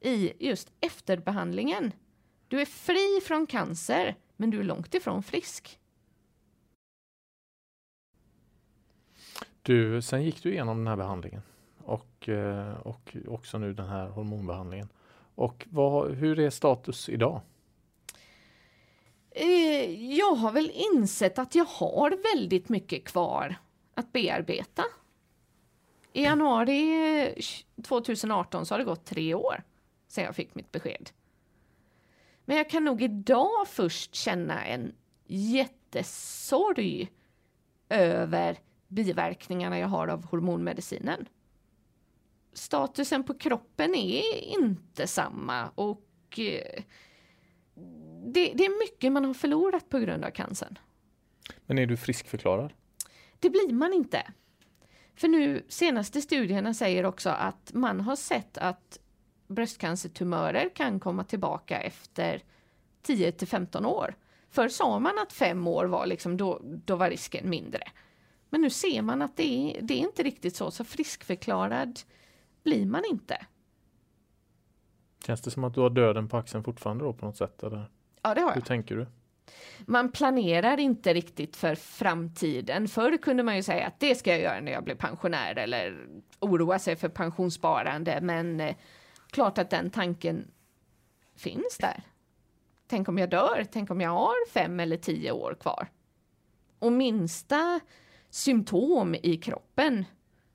i 0.00 0.48
just 0.48 0.72
efterbehandlingen. 0.80 1.92
Du 2.48 2.60
är 2.60 2.64
fri 2.66 3.20
från 3.26 3.46
cancer, 3.46 4.16
men 4.36 4.50
du 4.50 4.60
är 4.60 4.64
långt 4.64 4.94
ifrån 4.94 5.22
frisk. 5.22 5.78
Du, 9.62 10.02
sen 10.02 10.22
gick 10.22 10.42
du 10.42 10.52
igenom 10.52 10.78
den 10.78 10.86
här 10.86 10.96
behandlingen 10.96 11.42
och, 11.78 12.28
eh, 12.28 12.72
och 12.72 13.16
också 13.28 13.58
nu 13.58 13.72
den 13.72 13.88
här 13.88 14.08
hormonbehandlingen. 14.08 14.88
Och 15.34 15.66
vad, 15.70 16.10
hur 16.10 16.38
är 16.38 16.50
status 16.50 17.08
idag? 17.08 17.40
Eh, 19.30 20.14
jag 20.16 20.34
har 20.34 20.52
väl 20.52 20.70
insett 20.74 21.38
att 21.38 21.54
jag 21.54 21.64
har 21.64 22.34
väldigt 22.34 22.68
mycket 22.68 23.04
kvar 23.04 23.56
att 23.94 24.12
bearbeta. 24.12 24.84
I 26.12 26.22
januari 26.22 27.34
eh, 27.36 27.82
2018 27.82 28.66
så 28.66 28.74
har 28.74 28.78
det 28.78 28.84
gått 28.84 29.04
tre 29.04 29.34
år 29.34 29.62
sedan 30.08 30.24
jag 30.24 30.36
fick 30.36 30.54
mitt 30.54 30.72
besked. 30.72 31.10
Men 32.44 32.56
jag 32.56 32.70
kan 32.70 32.84
nog 32.84 33.02
idag 33.02 33.68
först 33.68 34.14
känna 34.14 34.64
en 34.64 34.92
jättesorg 35.26 37.12
över 37.88 38.58
biverkningarna 38.88 39.78
jag 39.78 39.88
har 39.88 40.08
av 40.08 40.24
hormonmedicinen. 40.24 41.28
Statusen 42.52 43.24
på 43.24 43.34
kroppen 43.34 43.94
är 43.94 44.44
inte 44.58 45.06
samma 45.06 45.68
och 45.74 46.38
eh, 46.38 46.82
det, 48.24 48.52
det, 48.54 48.64
är 48.64 48.78
mycket 48.78 49.12
man 49.12 49.24
har 49.24 49.34
förlorat 49.34 49.88
på 49.88 49.98
grund 49.98 50.24
av 50.24 50.30
cancern. 50.30 50.78
Men 51.66 51.78
är 51.78 51.86
du 51.86 51.96
friskförklarad? 51.96 52.72
Det 53.38 53.50
blir 53.50 53.72
man 53.72 53.92
inte. 53.92 54.32
För 55.14 55.28
nu 55.28 55.64
senaste 55.68 56.20
studierna 56.20 56.74
säger 56.74 57.04
också 57.04 57.30
att 57.30 57.70
man 57.74 58.00
har 58.00 58.16
sett 58.16 58.58
att 58.58 58.98
bröstcancertumörer 59.46 60.68
kan 60.74 61.00
komma 61.00 61.24
tillbaka 61.24 61.80
efter 61.80 62.42
10 63.02 63.32
till 63.32 63.48
15 63.48 63.86
år. 63.86 64.14
Förr 64.50 64.68
sa 64.68 64.98
man 64.98 65.18
att 65.18 65.32
fem 65.32 65.66
år 65.66 65.84
var 65.84 66.06
liksom 66.06 66.36
då, 66.36 66.60
då 66.62 66.96
var 66.96 67.10
risken 67.10 67.50
mindre. 67.50 67.82
Men 68.50 68.60
nu 68.60 68.70
ser 68.70 69.02
man 69.02 69.22
att 69.22 69.36
det 69.36 69.76
är, 69.76 69.82
det 69.82 69.94
är 69.94 69.98
inte 69.98 70.22
riktigt 70.22 70.56
så, 70.56 70.70
så 70.70 70.84
friskförklarad 70.84 72.00
blir 72.62 72.86
man 72.86 73.02
inte. 73.10 73.46
Känns 75.26 75.40
det 75.40 75.50
som 75.50 75.64
att 75.64 75.74
du 75.74 75.80
har 75.80 75.90
döden 75.90 76.28
på 76.28 76.36
axeln 76.36 76.64
fortfarande 76.64 77.04
då 77.04 77.12
på 77.12 77.26
något 77.26 77.36
sätt? 77.36 77.62
Eller? 77.62 77.90
Ja, 78.22 78.34
det 78.34 78.40
har 78.40 78.48
jag. 78.48 78.54
Hur 78.54 78.60
tänker 78.62 78.96
du? 78.96 79.06
Man 79.86 80.12
planerar 80.12 80.80
inte 80.80 81.14
riktigt 81.14 81.56
för 81.56 81.74
framtiden. 81.74 82.88
Förr 82.88 83.16
kunde 83.16 83.42
man 83.42 83.56
ju 83.56 83.62
säga 83.62 83.86
att 83.86 84.00
det 84.00 84.14
ska 84.14 84.30
jag 84.30 84.40
göra 84.40 84.60
när 84.60 84.72
jag 84.72 84.84
blir 84.84 84.94
pensionär 84.94 85.58
eller 85.58 86.08
oroa 86.40 86.78
sig 86.78 86.96
för 86.96 87.08
pensionssparande. 87.08 88.18
Men 88.22 88.60
eh, 88.60 88.76
klart 89.30 89.58
att 89.58 89.70
den 89.70 89.90
tanken 89.90 90.50
finns 91.36 91.78
där. 91.78 92.02
Tänk 92.86 93.08
om 93.08 93.18
jag 93.18 93.30
dör? 93.30 93.66
Tänk 93.72 93.90
om 93.90 94.00
jag 94.00 94.10
har 94.10 94.48
fem 94.50 94.80
eller 94.80 94.96
tio 94.96 95.32
år 95.32 95.56
kvar? 95.60 95.88
Och 96.78 96.92
minsta 96.92 97.80
symptom 98.30 99.14
i 99.14 99.36
kroppen, 99.36 100.04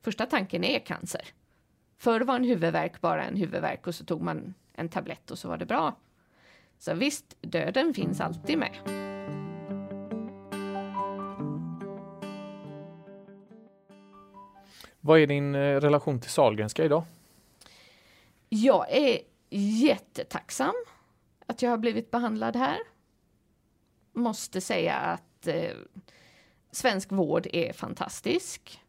första 0.01 0.25
tanken 0.25 0.63
är 0.63 0.79
cancer. 0.79 1.21
Förr 1.97 2.21
var 2.21 2.35
en 2.35 2.43
huvudvärk 2.43 3.01
bara 3.01 3.23
en 3.23 3.35
huvudvärk 3.35 3.87
och 3.87 3.95
så 3.95 4.05
tog 4.05 4.21
man 4.21 4.53
en 4.73 4.89
tablett 4.89 5.31
och 5.31 5.39
så 5.39 5.47
var 5.47 5.57
det 5.57 5.65
bra. 5.65 5.95
Så 6.85 6.93
visst, 6.93 7.35
döden 7.41 7.93
finns 7.93 8.21
alltid 8.21 8.57
med. 8.57 8.75
Vad 14.99 15.19
är 15.19 15.27
din 15.27 15.55
eh, 15.55 15.59
relation 15.59 16.21
till 16.21 16.29
Salgrenska 16.29 16.85
idag? 16.85 17.03
Jag 18.49 18.91
är 18.91 19.19
jättetacksam 19.49 20.73
att 21.45 21.61
jag 21.61 21.69
har 21.69 21.77
blivit 21.77 22.11
behandlad 22.11 22.55
här. 22.55 22.77
Måste 24.13 24.61
säga 24.61 24.95
att 24.95 25.47
eh, 25.47 25.71
svensk 26.71 27.11
vård 27.11 27.47
är 27.53 27.73
fantastisk. 27.73 28.81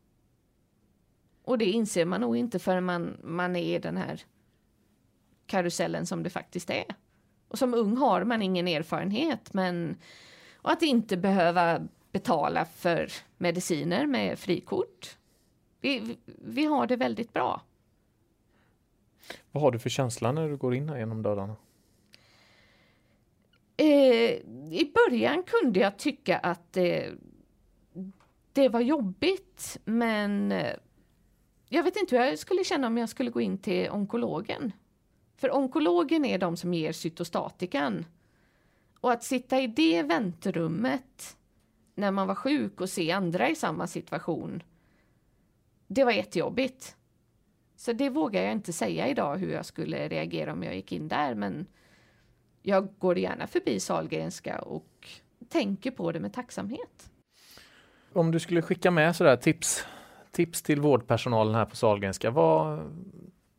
Och 1.43 1.59
det 1.59 1.67
inser 1.67 2.05
man 2.05 2.21
nog 2.21 2.37
inte 2.37 2.59
förrän 2.59 2.85
man, 2.85 3.17
man 3.23 3.57
är 3.57 3.77
i 3.77 3.79
den 3.79 3.97
här 3.97 4.23
karusellen 5.47 6.07
som 6.07 6.23
det 6.23 6.31
faktiskt 6.31 6.71
är. 6.71 7.06
Och 7.57 7.59
som 7.59 7.75
ung 7.75 7.97
har 7.97 8.25
man 8.25 8.43
ingen 8.43 8.69
erfarenhet, 8.69 9.53
men 9.53 9.97
och 10.57 10.71
att 10.71 10.83
inte 10.83 11.17
behöva 11.17 11.89
betala 12.13 12.65
för 12.65 13.13
mediciner 13.39 14.07
med 14.07 14.39
frikort. 14.39 15.17
Vi, 15.81 16.17
vi 16.27 16.65
har 16.65 16.87
det 16.87 16.97
väldigt 16.97 17.33
bra. 17.33 17.63
Vad 19.51 19.63
har 19.63 19.71
du 19.71 19.79
för 19.79 19.91
känsla 19.91 20.33
när 20.33 20.49
du 20.49 20.57
går 20.57 20.75
in 20.75 20.89
här 20.89 20.99
genom 20.99 21.23
dörrarna? 21.23 21.57
Eh, 23.77 23.87
I 24.71 24.93
början 24.95 25.43
kunde 25.43 25.81
jag 25.81 25.97
tycka 25.99 26.39
att 26.39 26.77
eh, 26.77 27.13
det 28.53 28.69
var 28.69 28.81
jobbigt, 28.81 29.79
men 29.85 30.53
eh, 30.53 30.75
jag 31.69 31.83
vet 31.83 31.97
inte 31.97 32.17
hur 32.17 32.25
jag 32.25 32.39
skulle 32.39 32.65
känna 32.65 32.87
om 32.87 32.99
jag 32.99 33.09
skulle 33.09 33.31
gå 33.31 33.41
in 33.41 33.59
till 33.59 33.91
onkologen. 33.91 34.73
För 35.37 35.57
onkologen 35.57 36.25
är 36.25 36.39
de 36.39 36.57
som 36.57 36.75
ger 36.75 36.93
cytostatikan. 36.93 38.07
Och 39.01 39.13
att 39.13 39.25
sitta 39.25 39.61
i 39.61 39.67
det 39.67 40.03
väntrummet 40.03 41.37
när 41.95 42.11
man 42.11 42.27
var 42.27 42.35
sjuk 42.35 42.81
och 42.81 42.89
se 42.89 43.13
andra 43.13 43.49
i 43.49 43.55
samma 43.55 43.87
situation, 43.87 44.63
det 45.87 46.05
var 46.05 46.13
jättejobbigt. 46.13 46.97
Så 47.77 47.93
det 47.93 48.11
vågar 48.11 48.43
jag 48.43 48.53
inte 48.53 48.73
säga 48.73 49.09
idag 49.09 49.37
hur 49.37 49.53
jag 49.53 49.67
skulle 49.67 50.09
reagera 50.09 50.53
om 50.53 50.63
jag 50.63 50.77
gick 50.77 50.93
in 50.93 51.09
där, 51.09 51.35
men 51.35 51.67
jag 52.63 52.99
går 52.99 53.19
gärna 53.19 53.47
förbi 53.47 53.81
Salgrenska 53.81 54.59
och 54.59 55.09
tänker 55.49 55.91
på 55.91 56.13
det 56.13 56.21
med 56.21 56.33
tacksamhet. 56.33 57.11
Om 58.13 58.31
du 58.31 58.41
skulle 58.41 58.63
skicka 58.63 58.91
med 58.91 59.17
sådär 59.17 59.37
tips, 59.37 59.85
tips 60.31 60.63
till 60.63 60.81
vårdpersonalen 60.81 61.55
här 61.55 61.65
på 61.65 61.77
Salgrenska, 61.77 62.31
vad, 62.31 62.93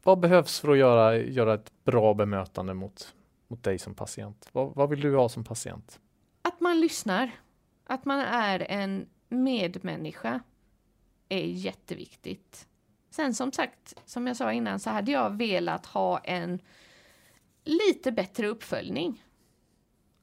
vad 0.08 0.20
behövs 0.20 0.60
för 0.60 0.70
att 0.70 0.78
göra, 0.78 1.18
göra 1.18 1.54
ett 1.54 1.72
bra 1.84 2.14
bemötande 2.14 2.74
mot, 2.74 3.16
mot 3.48 3.64
dig 3.64 3.80
som 3.80 3.94
patient? 3.96 4.50
Vad, 4.52 4.76
vad 4.76 4.90
vill 4.90 5.02
du 5.02 5.16
ha 5.16 5.30
som 5.30 5.44
patient? 5.44 6.00
Att 6.42 6.60
man 6.60 6.80
lyssnar. 6.80 7.32
Att 7.84 8.06
man 8.06 8.20
är 8.20 8.72
en 8.72 9.10
medmänniska 9.30 10.40
är 11.30 11.46
jätteviktigt. 11.46 12.68
Sen 13.10 13.34
som 13.34 13.52
sagt, 13.52 13.96
som 14.06 14.28
jag 14.28 14.38
sa 14.38 14.54
innan, 14.54 14.80
så 14.80 14.90
hade 14.90 15.12
jag 15.12 15.38
velat 15.38 15.86
ha 15.86 16.20
en 16.20 16.60
lite 17.64 18.12
bättre 18.12 18.48
uppföljning. 18.48 19.24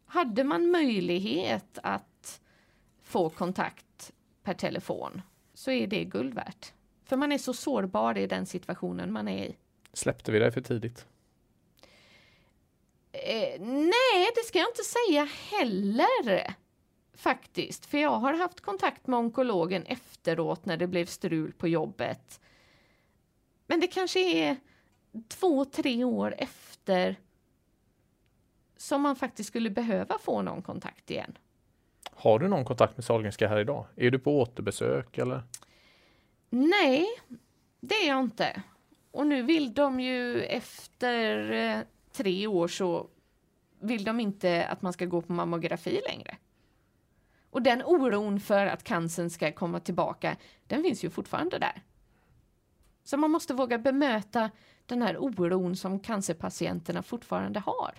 Hade 0.07 0.44
man 0.44 0.70
möjlighet 0.70 1.79
att 1.83 2.40
få 3.03 3.31
kontakt 3.31 4.12
per 4.42 4.55
telefon 4.55 5.23
så 5.55 5.70
är 5.70 5.87
det 5.87 6.05
guld 6.05 6.35
värt. 6.35 6.73
För 7.05 7.16
man 7.16 7.33
är 7.33 7.38
så 7.38 7.53
sårbar 7.53 8.18
i 8.18 8.27
den 8.27 8.47
situationen 8.47 9.12
man 9.12 9.29
är 9.29 9.44
i. 9.44 9.57
Släppte 9.94 10.33
vi 10.33 10.38
dig 10.38 10.50
för 10.50 10.61
tidigt? 10.61 11.07
Eh, 13.12 13.61
nej, 13.61 14.30
det 14.35 14.44
ska 14.46 14.59
jag 14.59 14.68
inte 14.68 14.83
säga 14.83 15.24
heller. 15.24 16.54
Faktiskt, 17.14 17.87
för 17.87 17.98
jag 17.98 18.11
har 18.11 18.33
haft 18.33 18.61
kontakt 18.61 19.07
med 19.07 19.18
onkologen 19.18 19.87
efteråt 19.87 20.66
när 20.66 20.76
det 20.76 20.87
blev 20.87 21.07
strul 21.07 21.52
på 21.52 21.68
jobbet. 21.68 22.40
Men 23.66 23.80
det 23.80 23.87
kanske 23.87 24.20
är 24.20 24.57
två, 25.28 25.64
tre 25.64 26.04
år 26.04 26.35
efter 26.38 27.16
som 28.76 29.02
man 29.02 29.16
faktiskt 29.16 29.48
skulle 29.48 29.70
behöva 29.70 30.18
få 30.18 30.42
någon 30.42 30.62
kontakt 30.62 31.11
igen. 31.11 31.38
Har 32.11 32.38
du 32.38 32.48
någon 32.48 32.64
kontakt 32.64 32.96
med 32.96 33.04
Sahlgrenska 33.04 33.48
här 33.48 33.59
idag? 33.59 33.87
Är 33.96 34.11
du 34.11 34.18
på 34.18 34.40
återbesök 34.40 35.18
eller? 35.18 35.42
Nej, 36.50 37.07
det 37.80 37.94
är 37.94 38.09
jag 38.09 38.20
inte. 38.20 38.62
Och 39.14 39.27
nu 39.27 39.42
vill 39.42 39.74
de 39.74 40.00
ju 40.00 40.42
efter 40.42 41.50
eh, 41.53 41.81
tre 42.12 42.46
år 42.46 42.68
så 42.68 43.09
vill 43.81 44.05
de 44.05 44.20
inte 44.20 44.66
att 44.66 44.83
man 44.83 44.92
ska 44.92 45.05
gå 45.05 45.22
på 45.22 45.33
mammografi 45.33 46.00
längre. 46.09 46.37
Och 47.50 47.62
den 47.62 47.83
oron 47.83 48.40
för 48.40 48.66
att 48.66 48.85
cancern 48.85 49.31
ska 49.31 49.53
komma 49.53 49.81
tillbaka, 49.81 50.37
den 50.66 50.83
finns 50.83 51.05
ju 51.05 51.11
fortfarande 51.11 51.59
där. 51.59 51.83
Så 53.05 53.16
man 53.16 53.31
måste 53.31 53.55
våga 53.55 53.79
bemöta 53.79 54.50
den 54.87 55.03
här 55.03 55.16
oron 55.18 55.77
som 55.77 56.00
cancerpatienterna 56.00 57.03
fortfarande 57.03 57.61
har, 57.61 57.94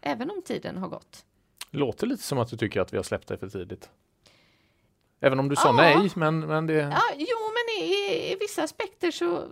även 0.00 0.30
om 0.30 0.42
tiden 0.42 0.76
har 0.76 0.88
gått. 0.88 1.24
Låter 1.70 2.06
lite 2.06 2.22
som 2.22 2.38
att 2.38 2.50
du 2.50 2.56
tycker 2.56 2.80
att 2.80 2.92
vi 2.92 2.96
har 2.96 3.04
släppt 3.04 3.28
dig 3.28 3.38
för 3.38 3.48
tidigt. 3.48 3.90
Även 5.20 5.38
om 5.38 5.48
du 5.48 5.56
sa 5.56 5.68
Ja. 5.68 5.72
nej, 5.72 6.10
men, 6.16 6.40
men 6.40 6.66
det... 6.66 6.74
Ja, 6.74 7.02
jo, 7.16 7.36
men 7.52 7.84
i, 7.84 8.32
i 8.32 8.36
vissa 8.40 8.62
aspekter 8.62 9.10
så, 9.10 9.48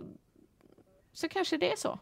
så 1.15 1.27
kanske 1.27 1.57
det 1.57 1.71
är 1.71 1.75
så. 1.75 1.99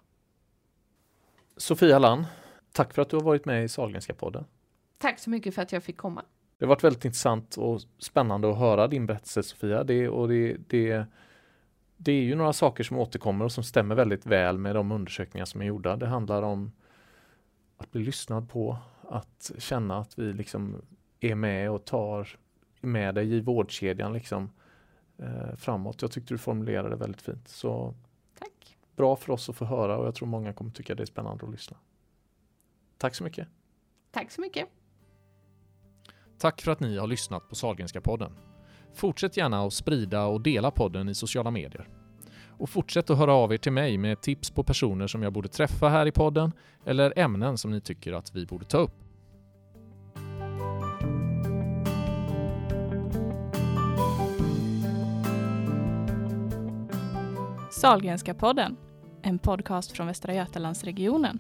Sofia 1.58 2.00
Lann, 2.00 2.26
tack 2.72 2.94
för 2.94 3.02
att 3.02 3.10
du 3.10 3.16
har 3.16 3.24
varit 3.24 3.46
med 3.46 3.64
i 3.64 3.68
Sahlgrenska 3.68 4.14
podden. 4.14 4.46
Tack 4.98 5.20
så 5.20 5.30
mycket 5.30 5.56
för 5.56 5.62
att 5.62 5.72
jag 5.72 5.84
fick 5.84 5.98
komma. 5.98 6.24
Det 6.58 6.66
har 6.66 6.70
varit 6.70 6.84
väldigt 6.84 7.06
intressant 7.06 7.58
och 7.58 7.82
spännande 7.98 8.52
att 8.52 8.58
höra 8.58 8.88
din 8.88 9.06
berättelse 9.06 9.44
Sofia. 9.44 9.84
Det, 9.84 10.10
och 10.10 10.28
det, 10.28 10.58
det, 10.68 11.06
det 11.98 12.12
är 12.12 12.22
ju 12.22 12.36
några 12.36 12.54
saker 12.54 12.84
som 12.84 12.98
återkommer 12.98 13.46
och 13.46 13.52
som 13.52 13.64
stämmer 13.64 13.96
väldigt 13.96 14.26
väl 14.26 14.58
med 14.58 14.76
de 14.76 14.92
undersökningar 14.92 15.46
som 15.46 15.62
är 15.62 15.66
gjorda. 15.66 15.96
Det 15.96 16.08
handlar 16.08 16.42
om 16.42 16.72
att 17.78 17.92
bli 17.92 18.04
lyssnad 18.04 18.50
på, 18.50 18.78
att 19.10 19.52
känna 19.58 19.98
att 19.98 20.20
vi 20.20 20.34
liksom 20.34 20.82
är 21.20 21.36
med 21.36 21.72
och 21.72 21.86
tar 21.86 22.28
med 22.82 23.16
dig 23.16 23.34
i 23.34 23.42
vårdkedjan 23.42 24.14
liksom, 24.14 24.50
eh, 25.18 25.56
framåt. 25.58 26.02
Jag 26.02 26.12
tyckte 26.12 26.34
du 26.34 26.38
formulerade 26.38 26.90
det 26.90 26.96
väldigt 26.96 27.22
fint. 27.22 27.48
Så. 27.48 27.94
Bra 28.96 29.16
för 29.16 29.34
oss 29.34 29.50
att 29.50 29.56
få 29.56 29.66
höra 29.66 29.98
och 29.98 30.08
jag 30.08 30.16
tror 30.16 30.28
många 30.28 30.54
kommer 30.54 30.72
tycka 30.72 30.96
det 30.96 31.04
är 31.04 31.06
spännande 31.06 31.46
att 31.46 31.52
lyssna. 31.52 31.78
Tack 32.98 33.16
så 33.16 33.24
mycket. 33.24 33.48
Tack 34.12 34.32
så 34.32 34.42
mycket. 34.42 34.68
Tack 36.38 36.62
för 36.62 36.72
att 36.72 36.80
ni 36.80 36.98
har 36.98 37.08
lyssnat 37.08 37.50
på 37.50 37.56
Sahlgrenska 37.56 38.02
podden. 38.02 38.32
Fortsätt 38.94 39.38
gärna 39.38 39.66
att 39.66 39.74
sprida 39.74 40.26
och 40.26 40.42
dela 40.42 40.72
podden 40.72 41.10
i 41.10 41.16
sociala 41.16 41.52
medier. 41.52 41.90
Och 42.58 42.70
fortsätt 42.70 43.10
att 43.10 43.18
höra 43.18 43.34
av 43.34 43.54
er 43.54 43.58
till 43.58 43.72
mig 43.72 43.98
med 43.98 44.22
tips 44.22 44.52
på 44.52 44.64
personer 44.64 45.08
som 45.08 45.24
jag 45.24 45.34
borde 45.34 45.48
träffa 45.48 45.90
här 45.90 46.06
i 46.06 46.12
podden 46.12 46.52
eller 46.86 47.20
ämnen 47.20 47.58
som 47.58 47.72
ni 47.72 47.82
tycker 47.82 48.14
att 48.14 48.36
vi 48.36 48.46
borde 48.46 48.66
ta 48.66 48.78
upp. 48.78 49.03
Salgrenska 57.84 58.34
podden, 58.34 58.78
en 59.22 59.40
podcast 59.40 59.92
från 59.92 60.08
Västra 60.08 60.34
Götalandsregionen. 60.34 61.40